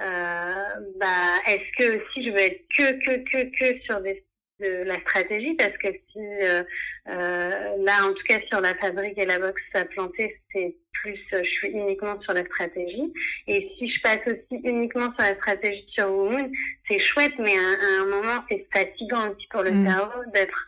Euh, 0.00 0.68
bah, 0.96 1.34
est-ce 1.46 1.76
que 1.76 2.04
si 2.12 2.24
je 2.24 2.30
veux 2.30 2.38
être 2.38 2.64
que 2.76 2.92
que 3.04 3.30
que 3.30 3.58
que 3.58 3.80
sur 3.82 4.00
des 4.00 4.24
de 4.60 4.84
la 4.84 4.98
stratégie 5.00 5.54
parce 5.54 5.76
que 5.78 5.88
si 6.10 6.18
euh, 6.18 6.62
euh, 7.08 7.76
là 7.78 8.04
en 8.04 8.12
tout 8.12 8.22
cas 8.28 8.40
sur 8.48 8.60
la 8.60 8.74
fabrique 8.74 9.18
et 9.18 9.26
la 9.26 9.38
box 9.38 9.60
à 9.74 9.84
planter 9.84 10.40
c'est 10.52 10.76
plus 10.92 11.18
je 11.30 11.42
suis 11.44 11.68
uniquement 11.68 12.20
sur 12.22 12.32
la 12.32 12.44
stratégie. 12.44 13.12
Et 13.46 13.70
si 13.78 13.88
je 13.88 14.00
passe 14.00 14.20
aussi 14.26 14.60
uniquement 14.64 15.12
sur 15.14 15.22
la 15.22 15.36
stratégie 15.36 15.86
sur 15.90 16.10
Womoon 16.10 16.50
c'est 16.88 16.98
chouette 16.98 17.34
mais 17.38 17.56
à, 17.56 17.60
à, 17.60 18.02
un 18.02 18.06
moment 18.06 18.44
c'est 18.48 18.66
fatigant 18.72 19.30
aussi 19.30 19.46
pour 19.50 19.62
le 19.62 19.70
mmh. 19.70 19.88
cerveau 19.88 20.24
d'être 20.34 20.66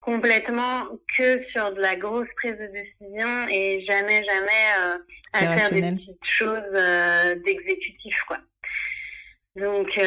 complètement 0.00 0.88
que 1.16 1.42
sur 1.50 1.72
de 1.72 1.80
la 1.80 1.96
grosse 1.96 2.28
prise 2.36 2.58
de 2.58 2.66
décision 2.66 3.48
et 3.48 3.84
jamais 3.88 4.24
jamais 4.24 4.66
euh, 4.80 4.98
à 5.32 5.56
faire 5.56 5.70
des 5.70 5.80
petites 5.80 6.24
choses 6.24 7.42
d'exécutif 7.44 8.20
quoi. 8.26 8.38
Donc 9.56 9.98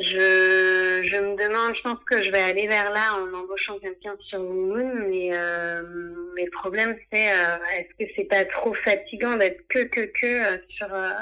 je, 0.00 1.02
je 1.04 1.16
me 1.16 1.36
demande, 1.36 1.74
je 1.76 1.82
pense 1.82 1.98
que 2.06 2.22
je 2.22 2.30
vais 2.30 2.42
aller 2.42 2.66
vers 2.66 2.90
là 2.90 3.14
en 3.14 3.32
embauchant 3.32 3.78
quelqu'un 3.78 4.16
sur 4.28 4.40
Moon, 4.40 4.92
mais, 5.08 5.30
euh, 5.36 5.82
mais 6.34 6.44
le 6.44 6.50
problème 6.50 6.96
c'est 7.12 7.30
euh, 7.30 7.56
est-ce 7.76 8.04
que 8.04 8.10
c'est 8.16 8.24
pas 8.24 8.44
trop 8.44 8.74
fatigant 8.74 9.36
d'être 9.36 9.60
que 9.68 9.84
que 9.84 10.00
que 10.00 10.54
euh, 10.54 10.58
sur 10.68 10.92
euh, 10.92 11.12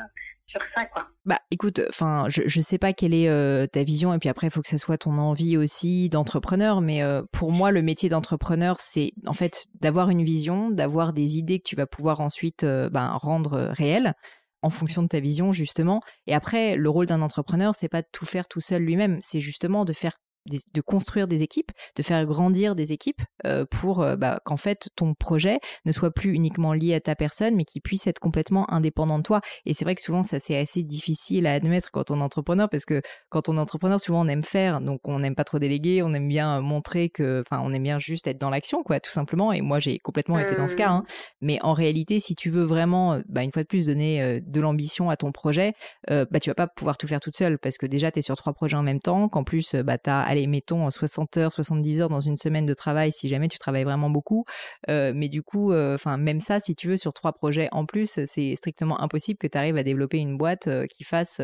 sur 0.47 0.61
ça 0.75 0.87
quoi? 0.87 1.07
Bah 1.27 1.39
écoute, 1.51 1.83
enfin 1.89 2.27
je 2.29 2.43
je 2.47 2.61
sais 2.63 2.79
pas 2.79 2.95
quelle 2.95 3.15
est 3.15 3.73
ta 3.73 3.83
vision 3.83 4.15
et 4.15 4.19
puis 4.19 4.29
après 4.29 4.49
faut 4.49 4.63
que 4.63 4.69
ça 4.69 4.79
soit 4.79 4.99
ton 4.99 5.19
envie 5.19 5.57
aussi 5.57 6.09
d'entrepreneur, 6.09 6.81
mais 6.81 7.03
pour 7.33 7.53
moi 7.53 7.71
le 7.71 7.81
métier 7.83 8.09
d'entrepreneur 8.09 8.81
c'est 8.81 9.13
en 9.27 9.33
fait 9.33 9.67
d'avoir 9.81 10.11
une 10.11 10.25
vision, 10.25 10.71
d'avoir 10.71 11.13
des 11.13 11.37
idées 11.37 11.59
que 11.59 11.69
tu 11.69 11.77
vas 11.77 11.87
pouvoir 11.87 12.21
ensuite 12.21 12.65
ben, 12.67 13.17
rendre 13.17 13.71
réelles 13.73 14.15
en 14.63 14.71
fonction 14.71 15.03
de 15.03 15.09
ta 15.09 15.21
vision 15.21 15.53
justement. 15.53 16.01
Et 16.27 16.35
après, 16.35 16.77
le 16.77 16.89
rôle 16.89 17.07
d'un 17.07 17.23
entrepreneur, 17.23 17.75
c'est 17.75 17.89
pas 17.89 18.03
de 18.03 18.09
tout 18.13 18.25
faire 18.25 18.49
tout 18.49 18.61
seul 18.61 18.83
lui-même, 18.83 19.19
c'est 19.21 19.41
justement 19.41 19.85
de 19.85 19.93
faire 19.93 20.17
de 20.47 20.81
construire 20.81 21.29
des 21.29 21.43
équipes, 21.43 21.71
de 21.97 22.03
faire 22.03 22.25
grandir 22.27 22.75
des 22.75 22.93
équipes 22.93 23.23
euh, 23.47 23.65
pour 23.71 24.03
euh, 24.03 24.17
bah, 24.17 24.41
qu'en 24.45 24.57
fait 24.57 24.89
ton 24.97 25.15
projet 25.15 25.59
ne 25.85 25.93
soit 25.93 26.11
plus 26.11 26.33
uniquement 26.33 26.73
lié 26.73 26.95
à 26.95 27.01
ta 27.01 27.15
personne, 27.15 27.55
mais 27.55 27.65
qu'il 27.65 27.83
puisse 27.83 28.07
être 28.07 28.19
complètement 28.19 28.71
indépendant 28.73 29.19
de 29.19 29.23
toi. 29.23 29.41
Et 29.67 29.75
c'est 29.75 29.85
vrai 29.85 29.95
que 29.95 30.03
souvent 30.03 30.23
ça 30.23 30.41
c'est 30.41 30.57
assez 30.57 30.83
difficile 30.83 31.47
à 31.47 31.53
admettre 31.53 31.91
quand 31.91 32.11
on 32.11 32.21
est 32.21 32.25
entrepreneur, 32.25 32.69
parce 32.69 32.85
que 32.85 33.03
quand 33.29 33.49
on 33.49 33.57
est 33.57 33.61
entrepreneur, 33.61 34.01
souvent 34.01 34.25
on 34.25 34.29
aime 34.29 34.43
faire, 34.43 34.81
donc 34.81 35.01
on 35.05 35.21
n'aime 35.21 35.35
pas 35.35 35.45
trop 35.45 35.59
déléguer, 35.59 36.03
on 36.03 36.13
aime 36.13 36.29
bien 36.29 36.61
montrer 36.61 37.09
que, 37.09 37.43
enfin 37.47 37.63
on 37.65 37.73
aime 37.73 37.83
bien 37.83 37.99
juste 37.99 38.27
être 38.27 38.39
dans 38.39 38.51
l'action, 38.51 38.83
quoi, 38.83 39.01
tout 39.01 39.11
simplement. 39.11 39.53
Et 39.53 39.61
moi 39.61 39.79
j'ai 39.79 39.99
complètement 39.99 40.39
été 40.39 40.55
dans 40.57 40.69
ce 40.69 40.77
cas. 40.77 40.91
Hein. 40.91 41.05
Mmh. 41.07 41.37
Mais 41.43 41.59
en 41.63 41.73
réalité, 41.73 42.21
si 42.21 42.35
tu 42.35 42.51
veux 42.51 42.65
vraiment, 42.65 43.21
bah, 43.29 43.43
une 43.43 43.53
fois 43.53 43.63
de 43.63 43.69
plus, 43.69 43.87
donner 43.87 44.23
euh, 44.23 44.41
de 44.45 44.61
l'ambition 44.61 45.11
à 45.11 45.17
ton 45.17 45.33
projet, 45.33 45.75
bah 46.09 46.41
tu 46.41 46.51
vas 46.51 46.55
pas 46.55 46.67
pouvoir 46.67 46.99
tout 46.99 47.07
faire 47.07 47.21
toute 47.21 47.37
seule, 47.37 47.59
parce 47.59 47.79
que 47.79 47.87
déjà 47.87 48.11
tu 48.11 48.19
es 48.19 48.23
sur 48.23 48.37
trois 48.37 48.53
projets 48.53 48.77
en 48.77 48.83
même 48.83 49.01
temps, 49.01 49.29
qu'en 49.29 49.45
plus 49.45 49.75
bah 49.75 49.99
t'as 49.99 50.32
allez, 50.33 50.47
mettons 50.47 50.91
60 50.91 51.37
heures, 51.37 51.53
70 51.53 52.01
heures 52.01 52.09
dans 52.09 52.21
une 52.21 52.37
semaine 52.37 52.67
de 52.67 52.75
travail 52.75 53.13
si 53.13 53.29
jamais 53.29 53.49
tu 53.49 53.59
travailles 53.59 53.85
vraiment 53.85 54.11
beaucoup. 54.11 54.45
Euh, 54.89 55.13
mais 55.15 55.29
du 55.29 55.43
coup, 55.43 55.73
euh, 55.73 55.95
enfin, 55.95 56.17
même 56.17 56.41
ça, 56.41 56.59
si 56.61 56.75
tu 56.75 56.89
veux, 56.89 56.97
sur 56.97 57.13
trois 57.13 57.33
projets 57.33 57.69
en 57.73 57.87
plus, 57.87 58.21
c'est 58.27 58.57
strictement 58.57 59.01
impossible 59.01 59.39
que 59.39 59.47
tu 59.47 59.59
arrives 59.59 59.77
à 59.77 59.83
développer 59.83 60.19
une 60.19 60.37
boîte 60.37 60.67
euh, 60.69 60.87
qui 60.87 61.05
fasse 61.05 61.37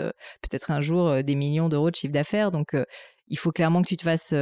peut-être 0.43 0.71
un 0.71 0.81
jour 0.81 1.23
des 1.23 1.35
millions 1.35 1.69
d'euros 1.69 1.91
de 1.91 1.97
chiffre 1.97 2.13
d'affaires. 2.13 2.51
Donc, 2.51 2.75
il 3.29 3.39
faut 3.39 3.53
clairement 3.53 3.83
que 3.83 3.89
tu 3.89 3.97
te 3.97 4.03
fasses 4.03 4.35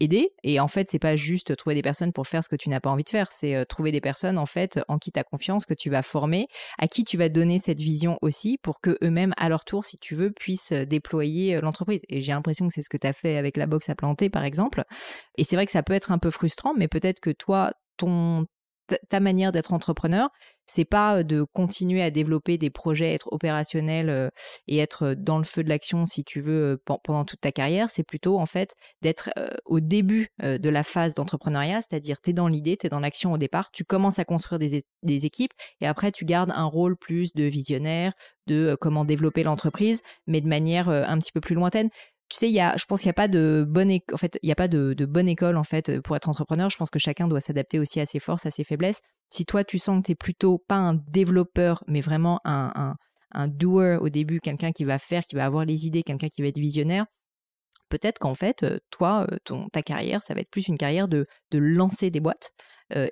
aider. 0.00 0.30
Et 0.42 0.60
en 0.60 0.68
fait, 0.68 0.88
c'est 0.90 0.98
pas 0.98 1.16
juste 1.16 1.56
trouver 1.56 1.74
des 1.74 1.82
personnes 1.82 2.12
pour 2.12 2.26
faire 2.26 2.42
ce 2.42 2.48
que 2.48 2.56
tu 2.56 2.68
n'as 2.68 2.80
pas 2.80 2.90
envie 2.90 3.04
de 3.04 3.08
faire. 3.08 3.32
C'est 3.32 3.54
euh, 3.54 3.64
trouver 3.64 3.92
des 3.92 4.00
personnes, 4.00 4.38
en 4.38 4.46
fait, 4.46 4.80
en 4.88 4.98
qui 4.98 5.12
tu 5.12 5.20
as 5.20 5.24
confiance, 5.24 5.66
que 5.66 5.74
tu 5.74 5.90
vas 5.90 6.02
former, 6.02 6.46
à 6.78 6.88
qui 6.88 7.04
tu 7.04 7.16
vas 7.16 7.28
donner 7.28 7.58
cette 7.58 7.80
vision 7.80 8.18
aussi 8.22 8.58
pour 8.62 8.80
que 8.80 8.98
eux-mêmes, 9.02 9.34
à 9.36 9.48
leur 9.48 9.64
tour, 9.64 9.84
si 9.84 9.96
tu 9.96 10.14
veux, 10.14 10.30
puissent 10.30 10.72
euh, 10.72 10.84
déployer 10.84 11.56
euh, 11.56 11.60
l'entreprise. 11.60 12.02
Et 12.08 12.20
j'ai 12.20 12.32
l'impression 12.32 12.68
que 12.68 12.74
c'est 12.74 12.82
ce 12.82 12.90
que 12.90 12.96
tu 12.96 13.06
as 13.06 13.12
fait 13.12 13.36
avec 13.36 13.56
la 13.56 13.66
box 13.66 13.88
à 13.88 13.94
planter, 13.94 14.30
par 14.30 14.44
exemple. 14.44 14.84
Et 15.36 15.44
c'est 15.44 15.56
vrai 15.56 15.66
que 15.66 15.72
ça 15.72 15.82
peut 15.82 15.94
être 15.94 16.12
un 16.12 16.18
peu 16.18 16.30
frustrant, 16.30 16.74
mais 16.74 16.88
peut-être 16.88 17.20
que 17.20 17.30
toi, 17.30 17.72
ton, 17.96 18.46
ta 19.08 19.20
manière 19.20 19.52
d'être 19.52 19.72
entrepreneur, 19.72 20.28
c'est 20.66 20.84
pas 20.84 21.22
de 21.22 21.44
continuer 21.52 22.02
à 22.02 22.10
développer 22.10 22.58
des 22.58 22.70
projets, 22.70 23.12
être 23.12 23.32
opérationnel 23.32 24.30
et 24.66 24.78
être 24.78 25.14
dans 25.14 25.38
le 25.38 25.44
feu 25.44 25.62
de 25.62 25.68
l'action 25.68 26.06
si 26.06 26.24
tu 26.24 26.40
veux 26.40 26.82
pendant 27.02 27.24
toute 27.24 27.40
ta 27.40 27.52
carrière, 27.52 27.90
c'est 27.90 28.02
plutôt 28.02 28.38
en 28.38 28.46
fait 28.46 28.74
d'être 29.02 29.30
au 29.66 29.80
début 29.80 30.30
de 30.42 30.68
la 30.70 30.82
phase 30.82 31.14
d'entrepreneuriat, 31.14 31.82
c'est-à-dire 31.82 32.20
tu 32.20 32.30
es 32.30 32.32
dans 32.32 32.48
l'idée, 32.48 32.76
tu 32.76 32.86
es 32.86 32.88
dans 32.88 33.00
l'action 33.00 33.32
au 33.32 33.38
départ, 33.38 33.70
tu 33.72 33.84
commences 33.84 34.18
à 34.18 34.24
construire 34.24 34.58
des, 34.58 34.84
des, 35.02 35.26
équipes 35.26 35.52
et 35.80 35.86
après 35.86 36.12
tu 36.12 36.24
gardes 36.24 36.52
un 36.54 36.64
rôle 36.64 36.96
plus 36.96 37.34
de 37.34 37.44
visionnaire, 37.44 38.12
de 38.46 38.76
comment 38.80 39.04
développer 39.04 39.42
l'entreprise, 39.42 40.02
mais 40.26 40.40
de 40.40 40.48
manière 40.48 40.88
un 40.88 41.18
petit 41.18 41.32
peu 41.32 41.40
plus 41.40 41.54
lointaine 41.54 41.90
tu 42.28 42.38
sais, 42.38 42.48
il 42.48 42.54
y 42.54 42.60
a, 42.60 42.76
je 42.76 42.84
pense 42.86 43.00
qu'il 43.00 43.08
n'y 43.08 43.12
a 43.12 43.14
pas 43.14 43.28
de 43.28 43.64
bonne, 43.68 43.92
en 44.12 44.16
fait, 44.16 44.38
il 44.42 44.48
y 44.48 44.52
a 44.52 44.56
pas 44.56 44.68
de, 44.68 44.94
bonne 45.04 45.28
école 45.28 45.56
en 45.56 45.64
fait 45.64 46.00
pour 46.00 46.16
être 46.16 46.28
entrepreneur. 46.28 46.70
Je 46.70 46.76
pense 46.76 46.90
que 46.90 46.98
chacun 46.98 47.28
doit 47.28 47.40
s'adapter 47.40 47.78
aussi 47.78 48.00
à 48.00 48.06
ses 48.06 48.18
forces, 48.18 48.46
à 48.46 48.50
ses 48.50 48.64
faiblesses. 48.64 49.00
Si 49.28 49.44
toi 49.44 49.64
tu 49.64 49.78
sens 49.78 50.00
que 50.00 50.06
tu 50.06 50.12
es 50.12 50.14
plutôt 50.14 50.58
pas 50.66 50.76
un 50.76 50.94
développeur, 50.94 51.84
mais 51.86 52.00
vraiment 52.00 52.40
un, 52.44 52.94
un, 53.32 53.46
doer 53.48 53.98
au 54.00 54.08
début, 54.08 54.40
quelqu'un 54.40 54.72
qui 54.72 54.84
va 54.84 54.98
faire, 54.98 55.22
qui 55.24 55.36
va 55.36 55.44
avoir 55.44 55.64
les 55.64 55.86
idées, 55.86 56.02
quelqu'un 56.02 56.28
qui 56.28 56.42
va 56.42 56.48
être 56.48 56.58
visionnaire, 56.58 57.06
peut-être 57.90 58.18
qu'en 58.18 58.34
fait, 58.34 58.64
toi, 58.90 59.26
ton, 59.44 59.68
ta 59.68 59.82
carrière, 59.82 60.22
ça 60.22 60.34
va 60.34 60.40
être 60.40 60.50
plus 60.50 60.68
une 60.68 60.78
carrière 60.78 61.08
de, 61.08 61.26
de 61.50 61.58
lancer 61.58 62.10
des 62.10 62.20
boîtes 62.20 62.50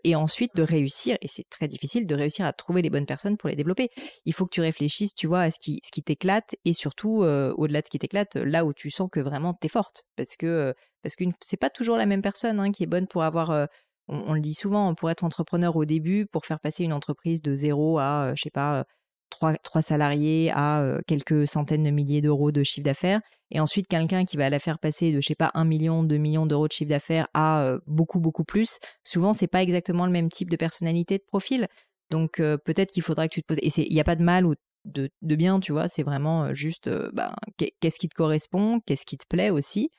et 0.04 0.14
ensuite 0.14 0.54
de 0.54 0.62
réussir, 0.62 1.16
et 1.20 1.28
c'est 1.28 1.48
très 1.48 1.68
difficile 1.68 2.06
de 2.06 2.14
réussir 2.14 2.46
à 2.46 2.52
trouver 2.52 2.82
les 2.82 2.90
bonnes 2.90 3.06
personnes 3.06 3.36
pour 3.36 3.48
les 3.48 3.56
développer. 3.56 3.88
Il 4.24 4.32
faut 4.32 4.44
que 4.44 4.54
tu 4.54 4.60
réfléchisses, 4.60 5.14
tu 5.14 5.26
vois, 5.26 5.40
à 5.40 5.50
ce 5.50 5.58
qui, 5.58 5.80
ce 5.84 5.90
qui 5.90 6.02
t'éclate 6.02 6.54
et 6.64 6.72
surtout, 6.72 7.24
au-delà 7.24 7.80
de 7.80 7.86
ce 7.86 7.90
qui 7.90 7.98
t'éclate, 7.98 8.36
là 8.36 8.64
où 8.64 8.72
tu 8.72 8.90
sens 8.90 9.08
que 9.10 9.20
vraiment 9.20 9.54
t'es 9.54 9.68
forte. 9.68 10.04
Parce 10.16 10.36
que 10.36 10.74
parce 11.02 11.16
que 11.16 11.24
c'est 11.40 11.56
pas 11.56 11.70
toujours 11.70 11.96
la 11.96 12.06
même 12.06 12.22
personne 12.22 12.60
hein, 12.60 12.70
qui 12.70 12.84
est 12.84 12.86
bonne 12.86 13.08
pour 13.08 13.24
avoir. 13.24 13.68
On, 14.08 14.18
on, 14.26 14.32
le 14.34 14.40
dit 14.40 14.54
souvent, 14.54 14.94
pour 14.94 15.10
être 15.10 15.24
entrepreneur 15.24 15.76
au 15.76 15.84
début, 15.84 16.26
pour 16.26 16.44
faire 16.44 16.60
passer 16.60 16.84
une 16.84 16.92
entreprise 16.92 17.40
de 17.40 17.54
zéro 17.54 17.98
à, 17.98 18.32
je 18.36 18.42
sais 18.42 18.50
pas, 18.50 18.84
trois, 19.32 19.82
salariés 19.82 20.50
à 20.54 20.98
quelques 21.06 21.46
centaines 21.46 21.82
de 21.82 21.90
milliers 21.90 22.20
d'euros 22.20 22.52
de 22.52 22.62
chiffre 22.62 22.84
d'affaires, 22.84 23.20
et 23.50 23.60
ensuite 23.60 23.86
quelqu'un 23.86 24.24
qui 24.24 24.36
va 24.36 24.48
la 24.50 24.58
faire 24.58 24.78
passer 24.78 25.12
de, 25.12 25.20
je 25.20 25.26
sais 25.26 25.34
pas, 25.34 25.50
un 25.54 25.64
million, 25.64 26.02
deux 26.02 26.16
millions 26.16 26.46
d'euros 26.46 26.68
de 26.68 26.72
chiffre 26.72 26.90
d'affaires 26.90 27.28
à 27.34 27.74
beaucoup, 27.86 28.20
beaucoup 28.20 28.44
plus, 28.44 28.78
souvent, 29.02 29.32
c'est 29.32 29.46
pas 29.46 29.62
exactement 29.62 30.06
le 30.06 30.12
même 30.12 30.30
type 30.30 30.50
de 30.50 30.56
personnalité, 30.56 31.18
de 31.18 31.24
profil. 31.26 31.68
Donc 32.10 32.36
peut-être 32.36 32.90
qu'il 32.90 33.02
faudra 33.02 33.28
que 33.28 33.34
tu 33.34 33.42
te 33.42 33.46
poses. 33.46 33.58
Et 33.62 33.70
il 33.88 33.94
n'y 33.94 34.00
a 34.00 34.04
pas 34.04 34.16
de 34.16 34.22
mal 34.22 34.46
ou 34.46 34.54
de, 34.84 35.10
bien, 35.22 35.60
tu 35.60 35.72
vois. 35.72 35.88
C'est 35.88 36.02
vraiment 36.02 36.52
juste, 36.52 36.88
ben, 37.12 37.34
qu'est-ce 37.56 37.98
qui 37.98 38.08
te 38.08 38.14
correspond, 38.14 38.80
qu'est-ce 38.80 39.06
qui 39.06 39.16
te 39.16 39.26
plaît 39.26 39.50
aussi. 39.50 39.90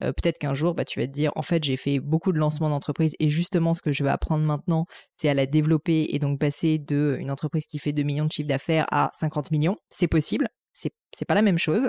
Peut-être 0.00 0.38
qu'un 0.38 0.54
jour, 0.54 0.74
bah, 0.74 0.84
tu 0.84 1.00
vas 1.00 1.06
te 1.06 1.12
dire, 1.12 1.30
en 1.36 1.42
fait, 1.42 1.62
j'ai 1.62 1.76
fait 1.76 2.00
beaucoup 2.00 2.32
de 2.32 2.38
lancements 2.38 2.70
d'entreprise 2.70 3.14
et 3.20 3.28
justement, 3.28 3.72
ce 3.72 3.82
que 3.82 3.92
je 3.92 4.02
vais 4.02 4.10
apprendre 4.10 4.44
maintenant, 4.44 4.86
c'est 5.16 5.28
à 5.28 5.34
la 5.34 5.46
développer 5.46 6.08
et 6.10 6.18
donc 6.18 6.40
passer 6.40 6.78
de 6.78 7.16
une 7.20 7.30
entreprise 7.30 7.66
qui 7.66 7.78
fait 7.78 7.92
2 7.92 8.02
millions 8.02 8.26
de 8.26 8.32
chiffre 8.32 8.48
d'affaires 8.48 8.86
à 8.90 9.10
50 9.18 9.52
millions. 9.52 9.76
C'est 9.90 10.08
possible. 10.08 10.48
C'est, 10.72 10.92
c'est 11.16 11.24
pas 11.24 11.34
la 11.34 11.42
même 11.42 11.58
chose. 11.58 11.88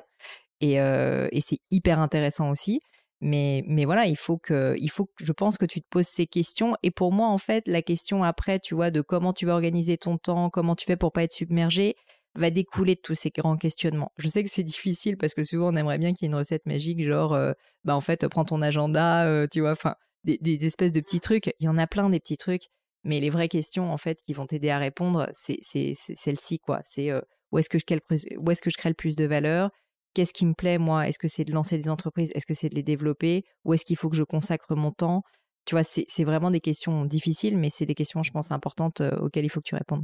Et, 0.61 0.73
et 0.73 1.41
c'est 1.41 1.59
hyper 1.71 1.99
intéressant 1.99 2.49
aussi. 2.49 2.79
Mais, 3.23 3.63
mais 3.67 3.85
voilà, 3.85 4.05
il 4.05 4.17
faut 4.17 4.37
que, 4.37 4.75
il 4.77 4.89
faut 4.89 5.05
que, 5.05 5.23
je 5.23 5.31
pense 5.31 5.57
que 5.57 5.65
tu 5.65 5.81
te 5.81 5.87
poses 5.89 6.07
ces 6.07 6.27
questions. 6.27 6.75
Et 6.83 6.91
pour 6.91 7.13
moi, 7.13 7.29
en 7.29 7.37
fait, 7.37 7.63
la 7.67 7.81
question 7.81 8.21
après, 8.21 8.59
tu 8.59 8.75
vois, 8.75 8.91
de 8.91 8.99
comment 8.99 9.31
tu 9.31 9.45
vas 9.45 9.53
organiser 9.53 9.97
ton 9.97 10.17
temps, 10.17 10.49
comment 10.49 10.75
tu 10.75 10.85
fais 10.85 10.97
pour 10.97 11.13
pas 11.13 11.23
être 11.23 11.31
submergé, 11.31 11.95
va 12.35 12.49
découler 12.49 12.95
de 12.95 13.01
tous 13.01 13.15
ces 13.15 13.29
grands 13.29 13.57
questionnements. 13.57 14.11
Je 14.17 14.27
sais 14.27 14.43
que 14.43 14.49
c'est 14.49 14.63
difficile 14.63 15.17
parce 15.17 15.33
que 15.33 15.43
souvent 15.43 15.71
on 15.71 15.75
aimerait 15.75 15.97
bien 15.97 16.13
qu'il 16.13 16.25
y 16.25 16.25
ait 16.25 16.31
une 16.31 16.37
recette 16.37 16.65
magique, 16.65 17.03
genre, 17.03 17.33
euh, 17.33 17.53
bah 17.83 17.95
en 17.95 18.01
fait, 18.01 18.27
prends 18.27 18.45
ton 18.45 18.61
agenda, 18.61 19.25
euh, 19.27 19.47
tu 19.51 19.61
vois, 19.61 19.71
enfin, 19.71 19.95
des, 20.23 20.65
espèces 20.65 20.91
de 20.91 21.01
petits 21.01 21.19
trucs. 21.19 21.53
Il 21.59 21.65
y 21.65 21.69
en 21.69 21.77
a 21.77 21.87
plein 21.87 22.09
des 22.09 22.19
petits 22.19 22.37
trucs, 22.37 22.63
mais 23.03 23.19
les 23.19 23.29
vraies 23.29 23.49
questions 23.49 23.91
en 23.91 23.97
fait 23.97 24.19
qui 24.25 24.33
vont 24.33 24.47
t'aider 24.47 24.69
à 24.69 24.79
répondre, 24.79 25.29
c'est 25.33 25.59
celle-ci 25.63 26.59
quoi. 26.59 26.79
C'est 26.83 27.11
euh, 27.11 27.21
où 27.51 27.59
est-ce 27.59 27.69
que 27.69 27.77
je 27.79 27.85
crée 27.85 27.95
le 27.95 28.39
où 28.39 28.51
est-ce 28.51 28.61
que 28.61 28.69
je 28.69 28.77
crée 28.77 28.89
le 28.89 28.95
plus 28.95 29.15
de 29.15 29.25
valeur? 29.25 29.69
Qu'est-ce 30.13 30.33
qui 30.33 30.45
me 30.45 30.53
plaît 30.53 30.77
moi? 30.77 31.07
Est-ce 31.07 31.19
que 31.19 31.27
c'est 31.27 31.45
de 31.45 31.51
lancer 31.53 31.77
des 31.77 31.89
entreprises? 31.89 32.31
Est-ce 32.35 32.45
que 32.45 32.53
c'est 32.53 32.69
de 32.69 32.75
les 32.75 32.83
développer? 32.83 33.43
Où 33.65 33.73
est-ce 33.73 33.85
qu'il 33.85 33.97
faut 33.97 34.09
que 34.09 34.15
je 34.15 34.23
consacre 34.23 34.75
mon 34.75 34.91
temps? 34.91 35.23
Tu 35.65 35.75
vois, 35.75 35.83
c'est 35.83 36.23
vraiment 36.23 36.51
des 36.51 36.59
questions 36.59 37.05
difficiles, 37.05 37.57
mais 37.57 37.69
c'est 37.69 37.85
des 37.85 37.95
questions, 37.95 38.21
je 38.21 38.31
pense, 38.31 38.51
importantes 38.51 39.01
auxquelles 39.21 39.45
il 39.45 39.49
faut 39.49 39.61
que 39.61 39.69
tu 39.69 39.75
répondes. 39.75 40.03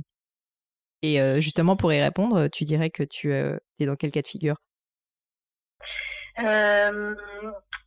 Et 1.01 1.19
justement, 1.41 1.75
pour 1.75 1.93
y 1.93 2.01
répondre, 2.01 2.47
tu 2.47 2.63
dirais 2.65 2.89
que 2.89 3.03
tu 3.03 3.33
es 3.33 3.85
dans 3.85 3.95
quel 3.95 4.11
cas 4.11 4.21
de 4.21 4.27
figure? 4.27 4.57
Euh, 6.39 7.15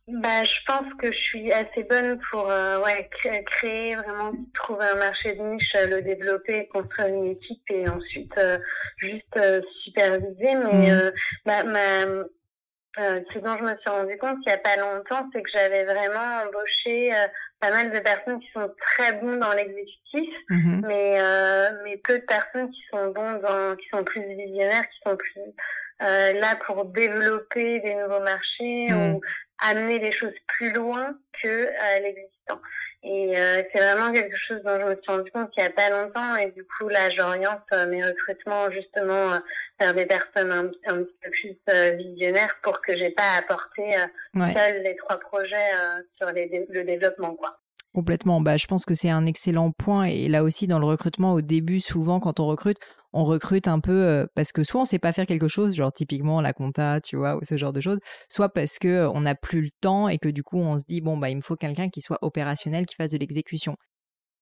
bah, 0.07 0.43
je 0.43 0.59
pense 0.67 0.93
que 0.99 1.11
je 1.11 1.17
suis 1.17 1.51
assez 1.51 1.83
bonne 1.83 2.19
pour 2.29 2.45
ouais, 2.45 3.09
créer, 3.45 3.95
vraiment 3.95 4.33
trouver 4.53 4.85
un 4.85 4.95
marché 4.95 5.35
de 5.35 5.41
niche, 5.41 5.73
le 5.75 6.01
développer, 6.01 6.67
construire 6.67 7.07
une 7.07 7.31
équipe 7.31 7.63
et 7.69 7.87
ensuite 7.87 8.33
juste 8.97 9.39
superviser. 9.83 10.55
Mais 10.55 10.91
mmh. 10.91 11.11
bah, 11.45 11.63
ma, 11.63 12.05
ce 12.95 13.39
dont 13.39 13.57
je 13.57 13.63
me 13.63 13.77
suis 13.77 13.89
rendu 13.89 14.17
compte 14.17 14.37
il 14.45 14.47
n'y 14.47 14.53
a 14.53 14.57
pas 14.57 14.77
longtemps, 14.77 15.27
c'est 15.33 15.41
que 15.41 15.49
j'avais 15.51 15.83
vraiment 15.85 16.43
embauché 16.45 17.11
pas 17.63 17.71
mal 17.71 17.91
de 17.91 17.99
personnes 17.99 18.41
qui 18.41 18.51
sont 18.51 18.69
très 18.77 19.13
bons 19.13 19.37
dans 19.37 19.53
l'exécutif, 19.53 20.29
mhm. 20.49 20.81
mais 20.85 21.17
euh, 21.21 21.69
mais 21.85 21.95
peu 21.95 22.19
de 22.19 22.25
personnes 22.25 22.69
qui 22.69 22.81
sont 22.91 23.11
bons 23.11 23.39
dans, 23.39 23.77
qui 23.77 23.87
sont 23.87 24.03
plus 24.03 24.21
visionnaires, 24.35 24.83
qui 24.89 24.99
sont 25.09 25.15
plus 25.15 25.41
euh, 26.01 26.33
là 26.33 26.57
pour 26.65 26.83
développer 26.83 27.79
des 27.79 27.95
nouveaux 27.95 28.19
marchés 28.19 28.87
mhm. 28.89 29.13
ou 29.13 29.21
amener 29.59 29.99
les 29.99 30.11
choses 30.11 30.33
plus 30.47 30.73
loin 30.73 31.15
que 31.41 31.47
euh, 31.47 31.99
l'existant. 32.01 32.59
Et 33.03 33.37
euh, 33.37 33.61
c'est 33.71 33.79
vraiment 33.79 34.13
quelque 34.13 34.37
chose 34.47 34.61
dont 34.63 34.79
je 34.79 34.85
me 34.85 34.95
suis 34.95 35.11
rendu 35.11 35.29
compte 35.31 35.49
il 35.57 35.61
n'y 35.61 35.67
a 35.67 35.71
pas 35.71 35.89
longtemps. 35.89 36.35
Et 36.37 36.51
du 36.51 36.63
coup, 36.63 36.87
là, 36.87 37.09
j'oriente 37.09 37.61
euh, 37.73 37.85
mes 37.87 38.03
recrutements 38.03 38.71
justement 38.71 39.39
vers 39.79 39.93
des 39.93 40.05
personnes 40.05 40.51
un, 40.51 40.71
un 40.87 41.03
petit 41.03 41.17
peu 41.21 41.29
plus 41.31 41.97
visionnaires 41.97 42.55
pour 42.63 42.81
que 42.81 42.97
j'ai 42.97 43.09
pas 43.11 43.23
à 43.23 43.37
apporter 43.39 43.95
seuls 44.33 44.83
les 44.83 44.95
trois 44.95 45.19
projets 45.19 45.71
sur 46.17 46.31
les, 46.31 46.65
le 46.69 46.83
développement, 46.83 47.35
quoi. 47.35 47.59
Complètement. 47.93 48.41
Bah, 48.41 48.57
je 48.57 48.65
pense 48.65 48.85
que 48.85 48.95
c'est 48.95 49.09
un 49.09 49.25
excellent 49.25 49.71
point. 49.71 50.05
Et 50.05 50.27
là 50.27 50.43
aussi, 50.43 50.67
dans 50.67 50.79
le 50.79 50.85
recrutement, 50.85 51.33
au 51.33 51.41
début, 51.41 51.79
souvent, 51.79 52.19
quand 52.19 52.39
on 52.39 52.47
recrute, 52.47 52.79
on 53.13 53.23
recrute 53.23 53.67
un 53.67 53.79
peu 53.79 54.27
parce 54.35 54.51
que 54.51 54.63
soit 54.63 54.81
on 54.81 54.85
sait 54.85 54.99
pas 54.99 55.11
faire 55.13 55.25
quelque 55.25 55.47
chose, 55.47 55.75
genre 55.75 55.91
typiquement 55.93 56.41
la 56.41 56.53
compta, 56.53 56.99
tu 57.01 57.15
vois, 57.15 57.37
ou 57.37 57.39
ce 57.43 57.57
genre 57.57 57.73
de 57.73 57.81
choses, 57.81 57.99
soit 58.29 58.49
parce 58.49 58.79
que 58.79 59.07
on 59.13 59.21
n'a 59.21 59.35
plus 59.35 59.61
le 59.61 59.69
temps 59.81 60.09
et 60.09 60.17
que 60.17 60.29
du 60.29 60.43
coup 60.43 60.57
on 60.57 60.79
se 60.79 60.85
dit 60.87 61.01
bon 61.01 61.17
bah 61.17 61.29
il 61.29 61.37
me 61.37 61.41
faut 61.41 61.55
quelqu'un 61.55 61.89
qui 61.89 62.01
soit 62.01 62.19
opérationnel, 62.21 62.85
qui 62.85 62.95
fasse 62.95 63.11
de 63.11 63.17
l'exécution. 63.17 63.77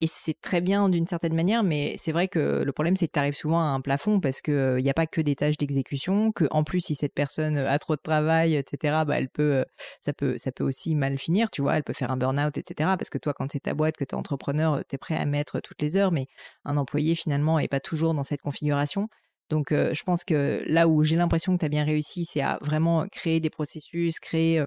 Et 0.04 0.08
c'est 0.08 0.34
très 0.42 0.62
bien 0.62 0.90
d'une 0.90 1.06
certaine 1.06 1.36
manière, 1.36 1.62
mais 1.62 1.94
c'est 1.96 2.12
vrai 2.12 2.28
que 2.28 2.64
le 2.66 2.72
problème, 2.72 2.96
c'est 2.96 3.08
que 3.08 3.12
tu 3.14 3.20
arrives 3.20 3.36
souvent 3.36 3.60
à 3.60 3.66
un 3.66 3.82
plafond 3.82 4.20
parce 4.20 4.42
qu'il 4.42 4.78
n'y 4.78 4.90
a 4.90 4.96
pas 4.96 5.06
que 5.06 5.22
des 5.22 5.36
tâches 5.36 5.58
d'exécution, 5.58 6.32
que 6.32 6.46
en 6.50 6.64
plus, 6.64 6.80
si 6.80 6.96
cette 6.96 7.14
personne 7.14 7.56
a 7.58 7.78
trop 7.78 7.96
de 7.96 8.02
travail, 8.02 8.56
etc., 8.56 9.04
bah, 9.06 9.20
elle 9.20 9.30
peut, 9.30 9.64
ça, 10.04 10.12
peut, 10.12 10.40
ça 10.40 10.52
peut 10.52 10.64
aussi 10.64 10.96
mal 10.96 11.20
finir, 11.20 11.52
tu 11.52 11.62
vois, 11.62 11.78
elle 11.78 11.84
peut 11.84 11.94
faire 11.94 12.10
un 12.10 12.18
burn-out, 12.18 12.58
etc. 12.58 12.96
Parce 12.98 13.12
que 13.12 13.20
toi, 13.20 13.34
quand 13.34 13.52
c'est 13.52 13.60
ta 13.60 13.76
boîte, 13.76 13.96
que 13.96 14.04
tu 14.04 14.16
es 14.16 14.18
entrepreneur, 14.18 14.84
tu 14.90 14.96
es 14.96 14.98
prêt 14.98 15.16
à 15.16 15.26
mettre 15.26 15.60
toutes 15.60 15.80
les 15.84 15.98
heures, 15.98 16.12
mais 16.12 16.26
un 16.66 16.78
employé, 16.78 17.14
finalement, 17.14 17.60
n'est 17.60 17.68
pas 17.68 17.80
toujours 17.80 18.16
dans 18.16 18.24
cette 18.24 18.42
configuration. 18.42 19.08
Donc, 19.50 19.68
je 19.72 20.04
pense 20.04 20.24
que 20.24 20.64
là 20.66 20.88
où 20.88 21.04
j'ai 21.04 21.16
l'impression 21.16 21.54
que 21.54 21.60
tu 21.60 21.66
as 21.66 21.70
bien 21.70 21.84
réussi, 21.84 22.26
c'est 22.26 22.42
à 22.42 22.58
vraiment 22.62 23.06
créer 23.12 23.40
des 23.40 23.52
processus, 23.52 24.20
créer, 24.20 24.64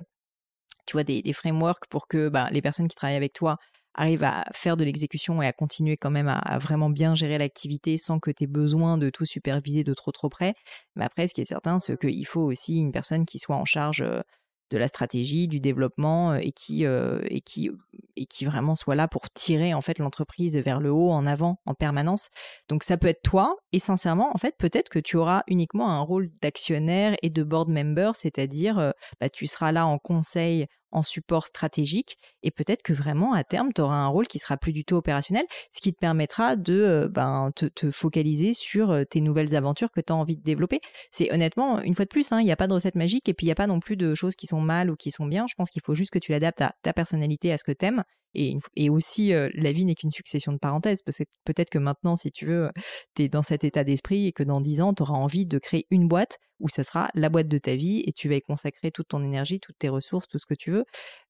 tu 0.87 0.93
vois, 0.93 1.03
des, 1.05 1.33
frameworks 1.33 1.87
pour 1.88 2.07
que 2.07 2.29
bah, 2.29 2.49
les 2.53 2.62
personnes 2.62 2.87
qui 2.87 2.95
travaillent 2.95 3.17
avec 3.17 3.33
toi 3.33 3.59
arrive 3.94 4.24
à 4.24 4.44
faire 4.52 4.76
de 4.76 4.84
l'exécution 4.84 5.42
et 5.42 5.46
à 5.46 5.52
continuer 5.52 5.96
quand 5.96 6.10
même 6.10 6.28
à, 6.28 6.58
vraiment 6.58 6.90
bien 6.90 7.14
gérer 7.14 7.38
l'activité 7.38 7.98
sans 7.98 8.18
que 8.18 8.30
tu 8.30 8.44
aies 8.44 8.48
besoin 8.48 8.98
de 8.98 9.10
tout 9.10 9.24
superviser 9.24 9.84
de 9.84 9.94
trop 9.94 10.12
trop 10.12 10.28
près. 10.28 10.54
Mais 10.96 11.04
après, 11.04 11.28
ce 11.28 11.34
qui 11.34 11.40
est 11.40 11.46
certain, 11.46 11.78
c'est 11.78 11.98
qu'il 11.98 12.26
faut 12.26 12.42
aussi 12.42 12.78
une 12.78 12.92
personne 12.92 13.26
qui 13.26 13.38
soit 13.38 13.56
en 13.56 13.64
charge 13.64 14.02
euh, 14.02 14.20
de 14.70 14.78
la 14.78 14.88
stratégie, 14.88 15.46
du 15.46 15.60
développement 15.60 16.32
euh, 16.32 16.38
et 16.40 16.50
qui, 16.52 16.86
euh, 16.86 17.20
et 17.26 17.40
qui, 17.40 17.70
et 18.16 18.26
qui 18.26 18.44
vraiment 18.44 18.74
soit 18.74 18.94
là 18.94 19.06
pour 19.08 19.30
tirer 19.30 19.74
en 19.74 19.82
fait 19.82 19.98
l'entreprise 19.98 20.56
vers 20.56 20.80
le 20.80 20.90
haut, 20.90 21.10
en 21.10 21.26
avant, 21.26 21.60
en 21.66 21.74
permanence. 21.74 22.28
Donc 22.68 22.82
ça 22.82 22.96
peut 22.96 23.08
être 23.08 23.22
toi 23.22 23.56
et 23.72 23.78
sincèrement, 23.78 24.34
en 24.34 24.38
fait, 24.38 24.56
peut-être 24.58 24.88
que 24.88 24.98
tu 24.98 25.16
auras 25.16 25.42
uniquement 25.46 25.90
un 25.90 26.00
rôle 26.00 26.30
d'actionnaire 26.40 27.14
et 27.22 27.30
de 27.30 27.42
board 27.42 27.68
member, 27.68 28.12
c'est-à-dire 28.14 28.92
bah, 29.20 29.28
tu 29.28 29.46
seras 29.46 29.70
là 29.70 29.86
en 29.86 29.98
conseil, 29.98 30.66
en 30.94 31.02
support 31.02 31.46
stratégique 31.46 32.16
et 32.42 32.50
peut-être 32.50 32.82
que 32.82 32.92
vraiment 32.92 33.34
à 33.34 33.44
terme 33.44 33.72
tu 33.74 33.80
auras 33.80 33.96
un 33.96 34.06
rôle 34.06 34.26
qui 34.26 34.38
sera 34.38 34.56
plus 34.56 34.72
du 34.72 34.84
tout 34.84 34.96
opérationnel, 34.96 35.44
ce 35.72 35.80
qui 35.80 35.92
te 35.92 35.98
permettra 35.98 36.56
de 36.56 36.74
euh, 36.74 37.08
ben, 37.08 37.50
te, 37.54 37.90
focaliser 37.90 38.54
sur 38.54 38.90
euh, 38.90 39.04
tes 39.04 39.20
nouvelles 39.20 39.54
aventures 39.54 39.90
que 39.90 40.00
tu 40.00 40.12
as 40.12 40.16
envie 40.16 40.36
de 40.36 40.42
développer. 40.42 40.80
C'est 41.10 41.32
honnêtement, 41.32 41.80
une 41.82 41.94
fois 41.94 42.04
de 42.04 42.10
plus, 42.10 42.32
hein, 42.32 42.40
il 42.40 42.44
n'y 42.44 42.52
a 42.52 42.56
pas 42.56 42.66
de 42.66 42.72
recette 42.72 42.94
magique 42.94 43.28
et 43.28 43.34
puis 43.34 43.46
il 43.46 43.48
n'y 43.48 43.52
a 43.52 43.56
pas 43.56 43.66
non 43.66 43.80
plus 43.80 43.96
de 43.96 44.14
choses 44.14 44.36
qui 44.36 44.46
sont 44.46 44.60
mal 44.60 44.90
ou 44.90 44.96
qui 44.96 45.10
sont 45.10 45.26
bien. 45.26 45.46
Je 45.48 45.54
pense 45.54 45.70
qu'il 45.70 45.82
faut 45.84 45.94
juste 45.94 46.10
que 46.10 46.18
tu 46.18 46.32
l'adaptes 46.32 46.62
à 46.62 46.74
ta 46.82 46.92
personnalité, 46.92 47.52
à 47.52 47.58
ce 47.58 47.64
que 47.64 47.72
tu 47.72 47.84
aimes 47.84 48.04
et, 48.34 48.90
aussi, 48.90 49.32
la 49.32 49.72
vie 49.72 49.84
n'est 49.84 49.94
qu'une 49.94 50.10
succession 50.10 50.52
de 50.52 50.58
parenthèses. 50.58 51.02
Peut-être 51.02 51.70
que 51.70 51.78
maintenant, 51.78 52.16
si 52.16 52.30
tu 52.30 52.46
veux, 52.46 52.70
tu 53.14 53.22
es 53.22 53.28
dans 53.28 53.42
cet 53.42 53.64
état 53.64 53.84
d'esprit 53.84 54.26
et 54.26 54.32
que 54.32 54.42
dans 54.42 54.60
dix 54.60 54.80
ans, 54.80 54.92
tu 54.92 55.02
auras 55.02 55.14
envie 55.14 55.46
de 55.46 55.58
créer 55.58 55.86
une 55.90 56.08
boîte 56.08 56.38
où 56.60 56.68
ça 56.68 56.84
sera 56.84 57.10
la 57.14 57.28
boîte 57.28 57.48
de 57.48 57.58
ta 57.58 57.74
vie 57.74 58.02
et 58.06 58.12
tu 58.12 58.28
vas 58.28 58.36
y 58.36 58.40
consacrer 58.40 58.90
toute 58.90 59.08
ton 59.08 59.22
énergie, 59.22 59.60
toutes 59.60 59.78
tes 59.78 59.88
ressources, 59.88 60.26
tout 60.28 60.38
ce 60.38 60.46
que 60.46 60.54
tu 60.54 60.70
veux. 60.70 60.84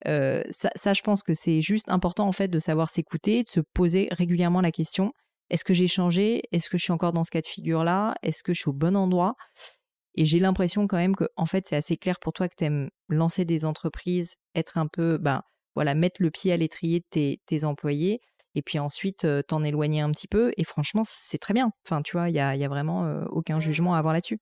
Ça, 0.04 0.92
je 0.92 1.02
pense 1.02 1.22
que 1.22 1.34
c'est 1.34 1.60
juste 1.60 1.88
important 1.88 2.26
en 2.26 2.32
fait 2.32 2.48
de 2.48 2.58
savoir 2.58 2.90
s'écouter, 2.90 3.42
de 3.42 3.48
se 3.48 3.60
poser 3.60 4.08
régulièrement 4.12 4.60
la 4.60 4.72
question 4.72 5.12
est-ce 5.50 5.64
que 5.64 5.74
j'ai 5.74 5.86
changé? 5.86 6.42
Est-ce 6.52 6.70
que 6.70 6.78
je 6.78 6.84
suis 6.84 6.92
encore 6.92 7.12
dans 7.12 7.24
ce 7.24 7.30
cas 7.30 7.40
de 7.40 7.46
figure-là? 7.46 8.14
Est-ce 8.22 8.42
que 8.42 8.52
je 8.52 8.60
suis 8.60 8.70
au 8.70 8.72
bon 8.72 8.96
endroit? 8.96 9.34
Et 10.16 10.24
j'ai 10.24 10.38
l'impression 10.38 10.86
quand 10.86 10.96
même 10.96 11.16
que 11.16 11.28
en 11.36 11.46
fait 11.46 11.66
c'est 11.68 11.76
assez 11.76 11.96
clair 11.96 12.18
pour 12.20 12.32
toi 12.32 12.48
que 12.48 12.54
tu 12.56 12.64
aimes 12.64 12.88
lancer 13.08 13.44
des 13.44 13.64
entreprises, 13.64 14.36
être 14.54 14.78
un 14.78 14.86
peu 14.86 15.18
ben 15.18 15.42
voilà, 15.74 15.94
mettre 15.94 16.22
le 16.22 16.30
pied 16.30 16.52
à 16.52 16.56
l'étrier 16.56 17.00
de 17.00 17.36
tes, 17.46 17.64
employés 17.64 18.20
et 18.54 18.62
puis 18.62 18.78
ensuite 18.78 19.26
t'en 19.48 19.64
éloigner 19.64 20.00
un 20.00 20.10
petit 20.12 20.28
peu. 20.28 20.52
Et 20.56 20.64
franchement, 20.64 21.02
c'est 21.04 21.38
très 21.38 21.54
bien. 21.54 21.70
Enfin, 21.86 22.02
tu 22.02 22.12
vois, 22.16 22.30
il 22.30 22.36
y 22.36 22.40
a, 22.40 22.54
y 22.56 22.64
a, 22.64 22.68
vraiment 22.68 23.24
aucun 23.30 23.58
jugement 23.60 23.94
à 23.96 23.98
avoir 23.98 24.14
là-dessus. 24.14 24.38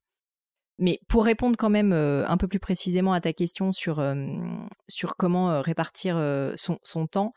Mais 0.82 0.98
pour 1.08 1.24
répondre 1.24 1.56
quand 1.56 1.70
même 1.70 1.92
un 1.92 2.36
peu 2.36 2.48
plus 2.48 2.58
précisément 2.58 3.12
à 3.12 3.20
ta 3.20 3.32
question 3.32 3.70
sur, 3.70 4.04
sur 4.88 5.16
comment 5.16 5.62
répartir 5.62 6.16
son, 6.56 6.78
son, 6.82 7.06
temps, 7.06 7.32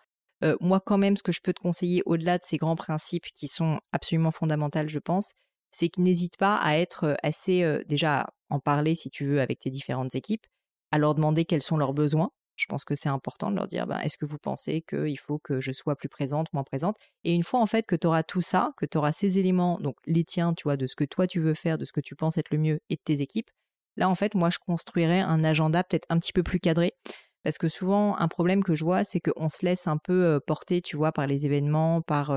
moi 0.62 0.80
quand 0.80 0.98
même, 0.98 1.16
ce 1.16 1.22
que 1.22 1.32
je 1.32 1.42
peux 1.44 1.54
te 1.54 1.62
conseiller 1.62 2.02
au-delà 2.08 2.40
de 2.40 2.44
ces 2.44 2.58
grands 2.58 2.76
principes 2.76 3.28
qui 3.36 3.48
sont 3.48 3.80
absolument 3.92 4.32
fondamentaux, 4.32 4.88
je 4.88 4.98
pense, 4.98 5.34
c'est 5.70 5.90
que 5.90 6.02
n'hésite 6.02 6.38
pas 6.38 6.56
à 6.56 6.78
être 6.78 7.18
assez, 7.22 7.84
déjà, 7.88 8.34
en 8.50 8.60
parler 8.60 8.96
si 8.96 9.12
tu 9.12 9.26
veux 9.28 9.40
avec 9.40 9.60
tes 9.60 9.70
différentes 9.70 10.16
équipes, 10.16 10.48
à 10.92 10.98
leur 10.98 11.14
demander 11.14 11.46
quels 11.46 11.62
sont 11.62 11.78
leurs 11.78 11.94
besoins, 11.94 12.32
je 12.56 12.66
pense 12.68 12.86
que 12.86 12.96
c'est 12.96 13.10
important 13.10 13.52
de 13.52 13.56
leur 13.56 13.68
dire 13.68 13.88
ben, 13.88 14.00
est-ce 14.00 14.18
que 14.18 14.26
vous 14.26 14.38
pensez 14.38 14.82
qu'il 14.82 15.20
faut 15.20 15.40
que 15.40 15.60
je 15.60 15.72
sois 15.72 15.96
plus 15.96 16.10
présente, 16.10 16.52
moins 16.54 16.64
présente? 16.64 16.98
Et 17.24 17.34
une 17.34 17.44
fois 17.44 17.60
en 17.60 17.66
fait 17.66 17.86
que 17.86 17.96
tu 17.96 18.08
auras 18.08 18.24
tout 18.24 18.42
ça, 18.42 18.74
que 18.78 18.86
tu 18.86 18.98
auras 18.98 19.12
ces 19.12 19.40
éléments, 19.40 19.80
donc 19.80 19.98
les 20.06 20.24
tiens, 20.24 20.54
tu 20.54 20.64
vois, 20.64 20.78
de 20.78 20.88
ce 20.88 20.96
que 20.96 21.04
toi 21.04 21.28
tu 21.28 21.40
veux 21.40 21.54
faire, 21.54 21.78
de 21.78 21.86
ce 21.86 21.94
que 21.94 22.02
tu 22.02 22.16
penses 22.16 22.38
être 22.38 22.52
le 22.52 22.58
mieux 22.58 22.80
et 22.90 22.96
de 22.96 23.02
tes 23.04 23.22
équipes, 23.22 23.50
là 23.98 24.10
en 24.10 24.16
fait, 24.16 24.36
moi 24.36 24.50
je 24.50 24.60
construirais 24.60 25.22
un 25.22 25.44
agenda 25.44 25.84
peut-être 25.84 26.06
un 26.10 26.20
petit 26.20 26.34
peu 26.34 26.44
plus 26.44 26.60
cadré. 26.60 26.94
Parce 27.44 27.60
que 27.60 27.70
souvent, 27.70 28.18
un 28.18 28.28
problème 28.28 28.64
que 28.64 28.74
je 28.74 28.84
vois, 28.84 29.04
c'est 29.04 29.20
qu'on 29.20 29.50
se 29.50 29.64
laisse 29.64 29.86
un 29.86 29.98
peu 29.98 30.40
porter, 30.48 30.82
tu 30.82 30.98
vois, 30.98 31.12
par 31.12 31.28
les 31.28 31.46
événements, 31.46 32.02
par 32.02 32.36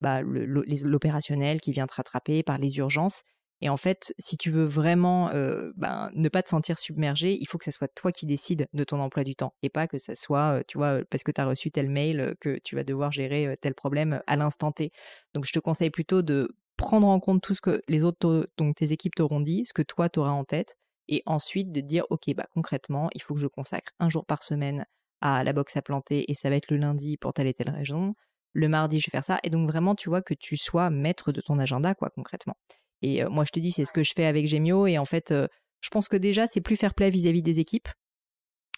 bah, 0.00 0.20
l'opérationnel 0.22 1.60
qui 1.60 1.72
vient 1.72 1.86
te 1.86 1.94
rattraper, 1.94 2.42
par 2.42 2.58
les 2.58 2.78
urgences. 2.78 3.22
Et 3.60 3.68
en 3.68 3.76
fait, 3.76 4.14
si 4.18 4.36
tu 4.36 4.50
veux 4.50 4.64
vraiment 4.64 5.30
ben, 5.76 6.10
ne 6.14 6.28
pas 6.28 6.42
te 6.42 6.48
sentir 6.48 6.78
submergé, 6.78 7.36
il 7.40 7.46
faut 7.46 7.58
que 7.58 7.64
ce 7.64 7.70
soit 7.70 7.88
toi 7.88 8.12
qui 8.12 8.26
décides 8.26 8.68
de 8.72 8.84
ton 8.84 9.00
emploi 9.00 9.24
du 9.24 9.34
temps 9.34 9.54
et 9.62 9.68
pas 9.68 9.88
que 9.88 9.98
ça 9.98 10.14
soit, 10.14 10.62
tu 10.68 10.78
vois, 10.78 11.00
parce 11.10 11.24
que 11.24 11.32
tu 11.32 11.40
as 11.40 11.46
reçu 11.46 11.70
tel 11.70 11.90
mail 11.90 12.34
que 12.40 12.58
tu 12.62 12.76
vas 12.76 12.84
devoir 12.84 13.10
gérer 13.10 13.56
tel 13.60 13.74
problème 13.74 14.22
à 14.26 14.36
l'instant 14.36 14.70
T. 14.70 14.92
Donc 15.34 15.44
je 15.44 15.52
te 15.52 15.58
conseille 15.58 15.90
plutôt 15.90 16.22
de 16.22 16.54
prendre 16.76 17.08
en 17.08 17.18
compte 17.18 17.42
tout 17.42 17.54
ce 17.54 17.60
que 17.60 17.82
les 17.88 18.04
autres, 18.04 18.48
donc 18.56 18.76
tes 18.76 18.92
équipes 18.92 19.16
t'auront 19.16 19.40
dit, 19.40 19.64
ce 19.66 19.72
que 19.72 19.82
toi 19.82 20.08
t'auras 20.08 20.30
en 20.30 20.44
tête, 20.44 20.76
et 21.08 21.22
ensuite 21.26 21.72
de 21.72 21.80
dire, 21.80 22.04
ok, 22.10 22.34
bah 22.36 22.46
concrètement, 22.54 23.08
il 23.14 23.22
faut 23.22 23.34
que 23.34 23.40
je 23.40 23.46
consacre 23.46 23.92
un 23.98 24.08
jour 24.08 24.26
par 24.26 24.42
semaine 24.42 24.84
à 25.20 25.42
la 25.42 25.52
boxe 25.52 25.76
à 25.76 25.82
planter 25.82 26.30
et 26.30 26.34
ça 26.34 26.50
va 26.50 26.56
être 26.56 26.70
le 26.70 26.76
lundi 26.76 27.16
pour 27.16 27.32
telle 27.32 27.46
et 27.48 27.54
telle 27.54 27.70
région. 27.70 28.14
Le 28.52 28.68
mardi, 28.68 29.00
je 29.00 29.06
vais 29.06 29.10
faire 29.10 29.24
ça. 29.24 29.40
Et 29.42 29.50
donc 29.50 29.68
vraiment, 29.68 29.94
tu 29.94 30.08
vois, 30.08 30.22
que 30.22 30.34
tu 30.34 30.56
sois 30.56 30.90
maître 30.90 31.32
de 31.32 31.40
ton 31.40 31.58
agenda, 31.58 31.94
quoi, 31.94 32.10
concrètement. 32.10 32.54
Et 33.02 33.24
moi, 33.24 33.44
je 33.44 33.50
te 33.50 33.60
dis, 33.60 33.72
c'est 33.72 33.84
ce 33.84 33.92
que 33.92 34.02
je 34.02 34.12
fais 34.14 34.24
avec 34.24 34.46
Gemio. 34.46 34.86
Et 34.86 34.98
en 34.98 35.04
fait, 35.04 35.32
je 35.32 35.88
pense 35.90 36.08
que 36.08 36.16
déjà, 36.16 36.46
c'est 36.46 36.60
plus 36.60 36.76
fair 36.76 36.94
play 36.94 37.10
vis-à-vis 37.10 37.42
des 37.42 37.60
équipes. 37.60 37.88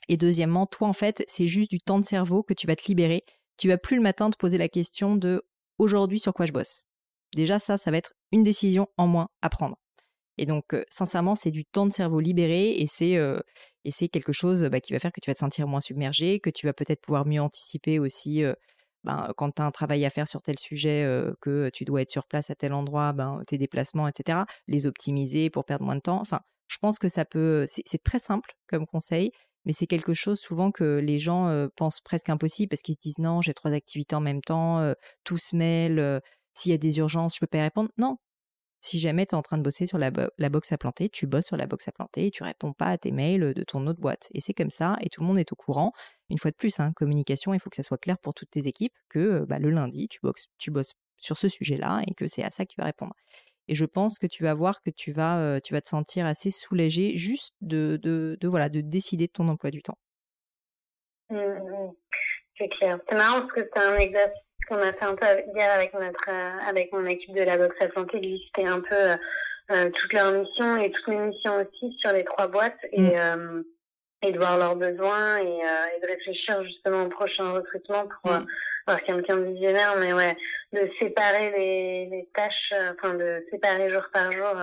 Et 0.09 0.17
deuxièmement, 0.17 0.67
toi, 0.67 0.89
en 0.89 0.93
fait, 0.93 1.25
c'est 1.27 1.47
juste 1.47 1.71
du 1.71 1.81
temps 1.81 1.99
de 1.99 2.05
cerveau 2.05 2.43
que 2.43 2.55
tu 2.55 2.67
vas 2.67 2.77
te 2.77 2.87
libérer. 2.87 3.23
Tu 3.57 3.69
vas 3.69 3.79
plus 3.79 3.97
le 3.97 4.03
matin 4.03 4.31
te 4.31 4.37
poser 4.37 4.59
la 4.59 4.69
question 4.69 5.17
de 5.17 5.43
aujourd'hui 5.79 6.19
sur 6.19 6.35
quoi 6.35 6.47
je 6.47 6.53
bosse? 6.53 6.83
Déjà, 7.35 7.59
ça, 7.59 7.79
ça 7.79 7.91
va 7.91 7.99
être 7.99 8.13
une 8.33 8.43
décision 8.43 8.89
en 8.97 9.07
moins 9.07 9.29
à 9.41 9.51
prendre. 9.51 9.77
Et 10.37 10.47
donc, 10.47 10.75
sincèrement, 10.91 11.35
c'est 11.35 11.51
du 11.51 11.65
temps 11.65 11.87
de 11.87 11.93
cerveau 11.93 12.19
libéré 12.19 12.71
et 12.71 12.87
c'est 12.87 13.19
c'est 13.91 14.09
quelque 14.09 14.33
chose 14.33 14.65
bah, 14.65 14.81
qui 14.81 14.93
va 14.93 14.99
faire 14.99 15.13
que 15.13 15.21
tu 15.21 15.31
vas 15.31 15.35
te 15.35 15.39
sentir 15.39 15.67
moins 15.67 15.81
submergé, 15.81 16.41
que 16.41 16.51
tu 16.51 16.67
vas 16.67 16.73
peut-être 16.73 17.03
pouvoir 17.03 17.27
mieux 17.27 17.43
anticiper 17.43 17.99
aussi 17.99 18.43
ben, 19.05 19.33
quand 19.37 19.51
tu 19.53 19.63
as 19.63 19.65
un 19.65 19.71
travail 19.71 20.05
à 20.05 20.11
faire 20.11 20.29
sur 20.29 20.43
tel 20.43 20.59
sujet, 20.59 21.07
que 21.41 21.71
tu 21.73 21.85
dois 21.85 22.03
être 22.03 22.11
sur 22.11 22.27
place 22.27 22.51
à 22.51 22.55
tel 22.55 22.73
endroit, 22.73 23.13
ben, 23.13 23.43
tes 23.47 23.59
déplacements, 23.59 24.09
etc., 24.09 24.41
les 24.67 24.87
optimiser 24.87 25.51
pour 25.51 25.65
perdre 25.65 25.85
moins 25.85 25.97
de 25.97 26.01
temps. 26.01 26.21
Enfin, 26.21 26.41
je 26.69 26.79
pense 26.79 26.99
que 26.99 27.09
ça 27.09 27.25
peut. 27.25 27.67
C'est 27.69 28.03
très 28.03 28.19
simple 28.19 28.53
comme 28.69 28.87
conseil, 28.87 29.31
mais 29.65 29.73
c'est 29.73 29.87
quelque 29.87 30.15
chose 30.15 30.39
souvent 30.39 30.71
que 30.71 30.99
les 31.03 31.19
gens 31.19 31.69
pensent 31.77 32.01
presque 32.01 32.29
impossible 32.29 32.69
parce 32.71 32.83
qu'ils 32.83 32.95
se 32.95 33.01
disent 33.01 33.19
non, 33.19 33.43
j'ai 33.43 33.55
trois 33.55 33.73
activités 33.73 34.15
en 34.15 34.21
même 34.21 34.43
temps, 34.43 34.95
tout 35.25 35.39
se 35.39 35.57
mêle, 35.57 36.21
s'il 36.55 36.73
y 36.73 36.75
a 36.75 36.79
des 36.79 36.99
urgences, 36.99 37.35
je 37.37 37.41
peux 37.41 37.47
pas 37.47 37.59
y 37.59 37.63
répondre. 37.63 37.91
Non, 37.97 38.17
si 38.81 38.99
jamais 38.99 39.27
tu 39.27 39.35
es 39.35 39.39
en 39.39 39.43
train 39.43 39.59
de 39.59 39.63
bosser 39.63 39.87
sur 39.87 39.99
la, 39.99 40.11
box 40.11 40.73
à 40.73 40.79
planter, 40.79 41.09
tu 41.09 41.27
bosses 41.27 41.47
sur 41.47 41.57
la 41.57 41.67
box 41.67 41.87
à 41.89 41.93
planter 41.93 42.27
et 42.27 42.31
tu 42.31 42.43
réponds 42.43 42.73
pas 42.73 42.87
à 42.87 42.99
tes 42.99 43.13
mails 43.13 43.55
de 43.55 43.63
ton 43.65 43.87
autre 43.87 44.01
boîte. 44.01 44.29
Et 44.35 44.41
c'est 44.41 44.55
comme 44.55 44.71
ça, 44.71 44.97
et 45.01 45.09
tout 45.09 45.21
le 45.21 45.27
monde 45.27 45.39
est 45.39 45.53
au 45.53 45.57
courant. 45.57 45.93
Une 46.31 46.39
fois 46.39 46.51
de 46.51 46.57
plus, 46.57 46.81
hein, 46.81 46.93
communication, 46.95 47.55
il 47.55 47.61
faut 47.61 47.71
que 47.71 47.77
ça 47.77 47.83
soit 47.83 47.99
clair 47.99 48.19
pour 48.19 48.35
toutes 48.35 48.51
tes 48.51 48.67
équipes 48.67 48.95
que 49.09 49.45
bah, 49.45 49.59
le 49.59 49.71
lundi, 49.71 50.09
tu, 50.09 50.21
tu 50.59 50.71
bosses 50.71 50.95
sur 51.19 51.37
ce 51.37 51.49
sujet-là 51.49 52.03
et 52.07 52.15
que 52.15 52.27
c'est 52.27 52.43
à 52.43 52.51
ça 52.51 52.65
que 52.65 52.73
tu 52.73 52.81
vas 52.81 52.87
répondre. 52.87 53.15
Et 53.69 53.75
je 53.75 53.85
pense 53.85 54.19
que 54.19 54.27
tu 54.27 54.43
vas 54.43 54.55
voir 54.55 54.83
que 54.83 54.91
tu 54.91 55.13
vas, 55.13 55.39
euh, 55.39 55.61
tu 55.63 55.75
vas 55.75 55.81
te 55.81 55.89
sentir 55.89 56.27
assez 56.27 56.51
soulagé 56.51 57.17
juste 57.17 57.55
de, 57.61 58.01
de, 58.03 58.49
voilà, 58.49 58.69
de 58.69 58.81
décider 58.81 59.27
de 59.27 59.33
ton 59.33 59.47
emploi 59.49 59.71
du 59.71 59.83
temps. 59.83 59.99
Mmh, 61.29 61.37
mmh. 61.37 61.93
C'est 62.59 62.69
clair. 62.69 62.99
C'est 63.09 63.15
marrant 63.15 63.41
parce 63.41 63.53
que 63.53 63.71
c'est 63.73 63.81
un 63.81 63.97
exercice 63.97 64.50
qu'on 64.71 64.81
a 64.81 64.93
fait 64.93 65.05
un 65.05 65.17
peu 65.17 65.27
hier 65.55 65.71
avec 65.73 65.93
notre 65.95 66.29
euh, 66.29 66.69
avec 66.69 66.93
mon 66.93 67.05
équipe 67.05 67.35
de 67.35 67.43
la 67.43 67.57
boxe 67.57 67.77
de 67.81 68.67
un 68.67 68.81
peu 68.81 68.95
euh, 68.95 69.17
euh, 69.73 69.91
toutes 69.91 70.13
leurs 70.13 70.33
missions 70.33 70.77
et 70.77 70.91
toutes 70.93 71.09
mes 71.09 71.19
missions 71.19 71.57
aussi 71.57 71.97
sur 71.99 72.13
les 72.13 72.25
trois 72.25 72.47
boîtes 72.47 72.79
et 72.93 73.17
mm. 73.17 73.65
et 74.23 74.33
de 74.33 74.39
voir 74.39 74.59
leurs 74.59 74.77
besoins 74.77 75.39
et, 75.39 75.59
et, 75.59 76.01
de 76.01 76.07
réfléchir 76.07 76.63
justement 76.65 77.05
au 77.05 77.09
prochain 77.09 77.53
recrutement 77.53 78.07
pour 78.07 78.33
mm. 78.33 78.47
avoir 78.87 79.03
quelqu'un 79.05 79.37
de 79.37 79.45
visionnaire, 79.47 79.97
mais 79.99 80.13
ouais, 80.13 80.37
de 80.73 80.89
séparer 81.01 81.51
les, 81.51 82.07
les 82.07 82.29
tâches, 82.35 82.73
enfin 82.93 83.15
de 83.15 83.45
séparer 83.51 83.91
jour 83.91 84.05
par 84.13 84.31
jour 84.33 84.55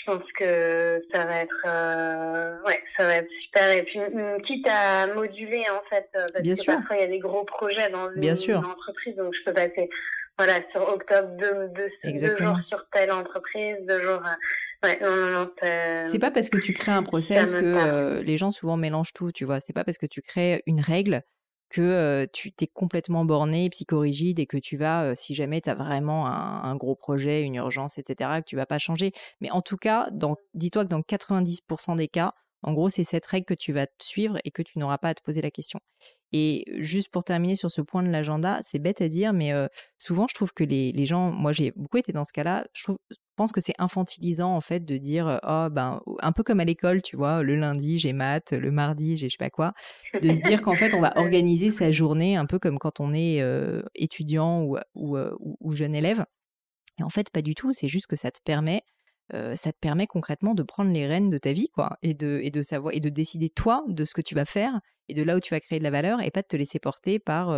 je 0.00 0.04
pense 0.10 0.32
que 0.38 1.02
ça 1.12 1.24
va 1.24 1.40
être 1.40 1.64
euh, 1.66 2.56
ouais 2.66 2.82
ça 2.96 3.04
va 3.04 3.16
être 3.16 3.30
super 3.42 3.70
et 3.70 3.82
puis 3.82 4.00
quitte 4.44 4.66
à 4.68 5.06
moduler 5.08 5.64
en 5.70 5.82
fait 5.88 6.08
euh, 6.16 6.26
parce 6.32 6.60
que 6.60 6.66
parfois 6.66 6.96
il 6.96 7.00
y 7.00 7.04
a 7.04 7.08
des 7.08 7.18
gros 7.18 7.44
projets 7.44 7.90
dans 7.90 8.10
une, 8.10 8.64
entreprise 8.64 9.16
donc 9.16 9.34
je 9.34 9.44
peux 9.44 9.52
passer 9.52 9.88
voilà, 10.38 10.62
sur 10.72 10.88
octobre, 10.88 11.36
deux, 11.36 11.68
deux, 11.74 12.36
jours 12.36 12.56
sur 12.66 12.86
telle 12.94 13.12
entreprise, 13.12 13.76
deux 13.86 14.00
jours. 14.00 14.22
Ouais, 14.82 14.98
non, 15.02 15.14
non, 15.14 15.30
non. 15.30 15.50
C'est 16.06 16.18
pas 16.18 16.30
parce 16.30 16.48
que 16.48 16.56
tu 16.56 16.72
crées 16.72 16.92
un 16.92 17.02
process 17.02 17.54
que 17.54 18.22
les 18.22 18.38
gens 18.38 18.50
souvent 18.50 18.78
mélangent 18.78 19.12
tout, 19.12 19.32
tu 19.32 19.44
vois. 19.44 19.60
C'est 19.60 19.74
pas 19.74 19.84
parce 19.84 19.98
que 19.98 20.06
tu 20.06 20.22
crées 20.22 20.62
une 20.64 20.80
règle 20.80 21.20
que 21.70 22.28
tu 22.32 22.52
t'es 22.52 22.66
complètement 22.66 23.24
borné, 23.24 23.70
psychorigide 23.70 24.38
et 24.40 24.46
que 24.46 24.58
tu 24.58 24.76
vas, 24.76 25.14
si 25.14 25.34
jamais 25.34 25.60
tu 25.60 25.70
as 25.70 25.74
vraiment 25.74 26.26
un, 26.26 26.76
gros 26.76 26.96
projet, 26.96 27.42
une 27.42 27.54
urgence, 27.54 27.96
etc., 27.96 28.42
que 28.42 28.46
tu 28.46 28.56
vas 28.56 28.66
pas 28.66 28.78
changer. 28.78 29.12
Mais 29.40 29.50
en 29.50 29.62
tout 29.62 29.76
cas, 29.76 30.08
dis-toi 30.54 30.84
que 30.84 30.90
dans 30.90 31.00
90% 31.00 31.96
des 31.96 32.08
cas, 32.08 32.34
en 32.62 32.72
gros, 32.72 32.88
c'est 32.88 33.04
cette 33.04 33.26
règle 33.26 33.46
que 33.46 33.54
tu 33.54 33.72
vas 33.72 33.86
suivre 34.00 34.38
et 34.44 34.50
que 34.50 34.62
tu 34.62 34.78
n'auras 34.78 34.98
pas 34.98 35.08
à 35.10 35.14
te 35.14 35.22
poser 35.22 35.40
la 35.40 35.50
question. 35.50 35.80
Et 36.32 36.64
juste 36.78 37.08
pour 37.08 37.24
terminer 37.24 37.56
sur 37.56 37.70
ce 37.70 37.80
point 37.80 38.02
de 38.02 38.08
l'agenda, 38.10 38.60
c'est 38.62 38.78
bête 38.78 39.00
à 39.00 39.08
dire, 39.08 39.32
mais 39.32 39.52
souvent 39.98 40.26
je 40.28 40.34
trouve 40.34 40.52
que 40.52 40.62
les, 40.62 40.92
les 40.92 41.04
gens, 41.04 41.32
moi 41.32 41.52
j'ai 41.52 41.72
beaucoup 41.72 41.96
été 41.96 42.12
dans 42.12 42.24
ce 42.24 42.32
cas-là, 42.32 42.66
je, 42.72 42.84
trouve, 42.84 42.98
pense 43.34 43.50
que 43.50 43.60
c'est 43.60 43.74
infantilisant 43.78 44.54
en 44.54 44.60
fait 44.60 44.84
de 44.84 44.96
dire, 44.96 45.40
oh 45.42 45.68
ben, 45.70 46.00
un 46.20 46.32
peu 46.32 46.42
comme 46.42 46.60
à 46.60 46.64
l'école, 46.64 47.02
tu 47.02 47.16
vois, 47.16 47.42
le 47.42 47.56
lundi 47.56 47.98
j'ai 47.98 48.12
maths, 48.12 48.52
le 48.52 48.70
mardi 48.70 49.16
j'ai 49.16 49.28
je 49.28 49.32
sais 49.32 49.44
pas 49.44 49.50
quoi, 49.50 49.72
de 50.20 50.30
se 50.30 50.40
dire 50.42 50.62
qu'en 50.62 50.74
fait 50.74 50.94
on 50.94 51.00
va 51.00 51.12
organiser 51.16 51.70
sa 51.70 51.90
journée 51.90 52.36
un 52.36 52.46
peu 52.46 52.58
comme 52.58 52.78
quand 52.78 53.00
on 53.00 53.12
est 53.12 53.42
étudiant 53.96 54.62
ou, 54.62 54.78
ou, 54.94 55.18
ou 55.60 55.72
jeune 55.72 55.94
élève. 55.96 56.24
Et 56.98 57.02
en 57.02 57.08
fait, 57.08 57.30
pas 57.30 57.42
du 57.42 57.54
tout, 57.54 57.72
c'est 57.72 57.88
juste 57.88 58.06
que 58.06 58.16
ça 58.16 58.30
te 58.30 58.40
permet 58.44 58.82
ça 59.32 59.72
te 59.72 59.78
permet 59.78 60.06
concrètement 60.06 60.54
de 60.54 60.62
prendre 60.62 60.90
les 60.92 61.06
rênes 61.06 61.30
de 61.30 61.38
ta 61.38 61.52
vie, 61.52 61.68
quoi, 61.68 61.98
et 62.02 62.14
de, 62.14 62.40
et 62.42 62.50
de 62.50 62.62
savoir 62.62 62.94
et 62.94 63.00
de 63.00 63.08
décider 63.08 63.48
toi 63.48 63.84
de 63.88 64.04
ce 64.04 64.14
que 64.14 64.22
tu 64.22 64.34
vas 64.34 64.44
faire 64.44 64.80
et 65.08 65.14
de 65.14 65.22
là 65.22 65.36
où 65.36 65.40
tu 65.40 65.54
vas 65.54 65.60
créer 65.60 65.78
de 65.78 65.84
la 65.84 65.90
valeur, 65.90 66.22
et 66.22 66.30
pas 66.30 66.42
de 66.42 66.46
te 66.46 66.56
laisser 66.56 66.78
porter 66.78 67.18
par 67.18 67.52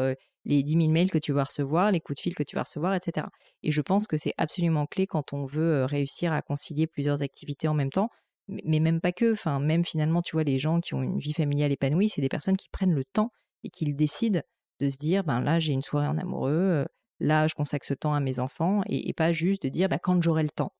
les 0.44 0.62
10 0.62 0.72
000 0.72 0.90
mails 0.90 1.10
que 1.10 1.18
tu 1.18 1.32
vas 1.32 1.44
recevoir, 1.44 1.90
les 1.90 2.00
coups 2.00 2.16
de 2.16 2.22
fil 2.22 2.34
que 2.34 2.42
tu 2.42 2.56
vas 2.56 2.62
recevoir, 2.62 2.94
etc. 2.94 3.26
Et 3.62 3.70
je 3.70 3.80
pense 3.80 4.06
que 4.06 4.16
c'est 4.16 4.34
absolument 4.38 4.86
clé 4.86 5.06
quand 5.06 5.32
on 5.32 5.44
veut 5.44 5.84
réussir 5.84 6.32
à 6.32 6.42
concilier 6.42 6.86
plusieurs 6.86 7.22
activités 7.22 7.68
en 7.68 7.74
même 7.74 7.90
temps, 7.90 8.08
mais 8.48 8.80
même 8.80 9.00
pas 9.00 9.12
que. 9.12 9.32
Enfin, 9.32 9.60
même 9.60 9.84
finalement, 9.84 10.22
tu 10.22 10.36
vois, 10.36 10.44
les 10.44 10.58
gens 10.58 10.80
qui 10.80 10.94
ont 10.94 11.02
une 11.02 11.18
vie 11.18 11.32
familiale 11.32 11.72
épanouie, 11.72 12.08
c'est 12.08 12.20
des 12.20 12.28
personnes 12.28 12.56
qui 12.56 12.68
prennent 12.70 12.94
le 12.94 13.04
temps 13.04 13.30
et 13.64 13.70
qui 13.70 13.92
décident 13.92 14.40
de 14.80 14.88
se 14.88 14.96
dire, 14.98 15.24
ben 15.24 15.40
là, 15.40 15.58
j'ai 15.58 15.72
une 15.72 15.82
soirée 15.82 16.08
en 16.08 16.18
amoureux. 16.18 16.86
Là, 17.20 17.46
je 17.46 17.54
consacre 17.54 17.86
ce 17.86 17.94
temps 17.94 18.14
à 18.14 18.20
mes 18.20 18.40
enfants 18.40 18.82
et, 18.88 19.12
pas 19.12 19.32
juste 19.32 19.62
de 19.62 19.68
dire 19.68 19.88
bah, 19.88 19.98
quand 20.02 20.20
j'aurai 20.22 20.42
le 20.42 20.50
temps. 20.50 20.72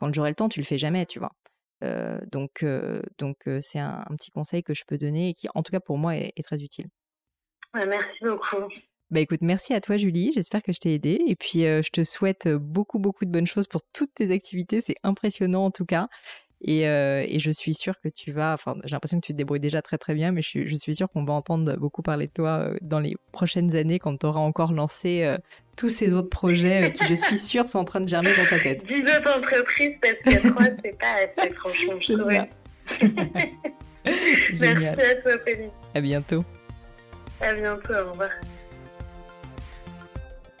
Quand 0.00 0.12
j'aurai 0.14 0.30
le 0.30 0.34
temps, 0.34 0.48
tu 0.48 0.60
le 0.60 0.64
fais 0.64 0.78
jamais, 0.78 1.04
tu 1.04 1.18
vois. 1.18 1.32
Euh, 1.84 2.18
donc, 2.32 2.62
euh, 2.62 3.02
donc 3.18 3.36
euh, 3.46 3.60
c'est 3.62 3.78
un, 3.78 4.02
petit 4.16 4.30
conseil 4.30 4.62
que 4.62 4.72
je 4.72 4.84
peux 4.86 4.96
donner 4.96 5.28
et 5.28 5.34
qui, 5.34 5.46
en 5.54 5.62
tout 5.62 5.70
cas 5.70 5.80
pour 5.80 5.98
moi, 5.98 6.16
est, 6.16 6.32
très 6.42 6.62
utile. 6.62 6.86
merci 7.74 8.18
beaucoup. 8.22 8.72
Bah 9.10 9.20
écoute, 9.20 9.40
merci 9.42 9.74
à 9.74 9.80
toi 9.80 9.96
Julie, 9.96 10.32
j'espère 10.34 10.62
que 10.62 10.72
je 10.72 10.78
t'ai 10.78 10.94
aidé 10.94 11.20
et 11.26 11.34
puis 11.34 11.62
je 11.62 11.90
te 11.90 12.04
souhaite 12.04 12.46
beaucoup 12.46 13.00
beaucoup 13.00 13.24
de 13.24 13.30
bonnes 13.30 13.46
choses 13.46 13.66
pour 13.66 13.80
toutes 13.92 14.14
tes 14.14 14.30
activités, 14.30 14.80
c'est 14.80 14.94
impressionnant 15.02 15.64
en 15.64 15.72
tout 15.72 15.84
cas 15.84 16.06
et, 16.62 16.82
et, 16.82 17.38
je 17.38 17.50
suis 17.50 17.74
sûre 17.74 17.94
que 18.02 18.08
tu 18.08 18.32
vas, 18.32 18.52
enfin 18.52 18.76
j'ai 18.84 18.92
l'impression 18.92 19.20
que 19.20 19.26
tu 19.26 19.32
te 19.32 19.38
débrouilles 19.38 19.60
déjà 19.60 19.80
très 19.82 19.98
très 19.98 20.14
bien 20.14 20.30
mais 20.30 20.42
je, 20.42 20.66
je 20.66 20.76
suis 20.76 20.94
sûre 20.94 21.08
qu'on 21.08 21.24
va 21.24 21.32
entendre 21.32 21.74
beaucoup 21.76 22.02
parler 22.02 22.26
de 22.26 22.32
toi 22.32 22.70
dans 22.82 23.00
les 23.00 23.16
prochaines 23.32 23.74
années 23.76 23.98
quand 23.98 24.18
tu 24.18 24.26
auras 24.26 24.40
encore 24.40 24.72
lancé 24.72 25.38
tous 25.80 25.88
ces 25.88 26.12
autres 26.12 26.28
projets 26.28 26.84
euh, 26.84 26.90
qui, 26.90 27.06
je 27.06 27.14
suis 27.14 27.38
sûre, 27.38 27.66
sont 27.66 27.78
en 27.78 27.84
train 27.84 28.02
de 28.02 28.08
germer 28.08 28.34
dans 28.36 28.44
ta 28.44 28.58
tête. 28.58 28.84
10 28.86 29.02
autres 29.02 29.38
entreprises, 29.38 29.96
parce 30.02 30.14
que 30.22 30.48
3, 30.50 30.64
c'est 30.84 30.98
pas 30.98 31.42
assez, 31.42 31.54
franchement. 31.54 31.94
Ça. 32.26 32.46
Merci 34.60 35.00
à 35.00 35.14
toi, 35.16 35.32
Félix. 35.42 35.72
À 35.94 36.00
bientôt. 36.02 36.44
À 37.40 37.54
bientôt, 37.54 37.94
au 37.94 38.10
revoir. 38.10 38.30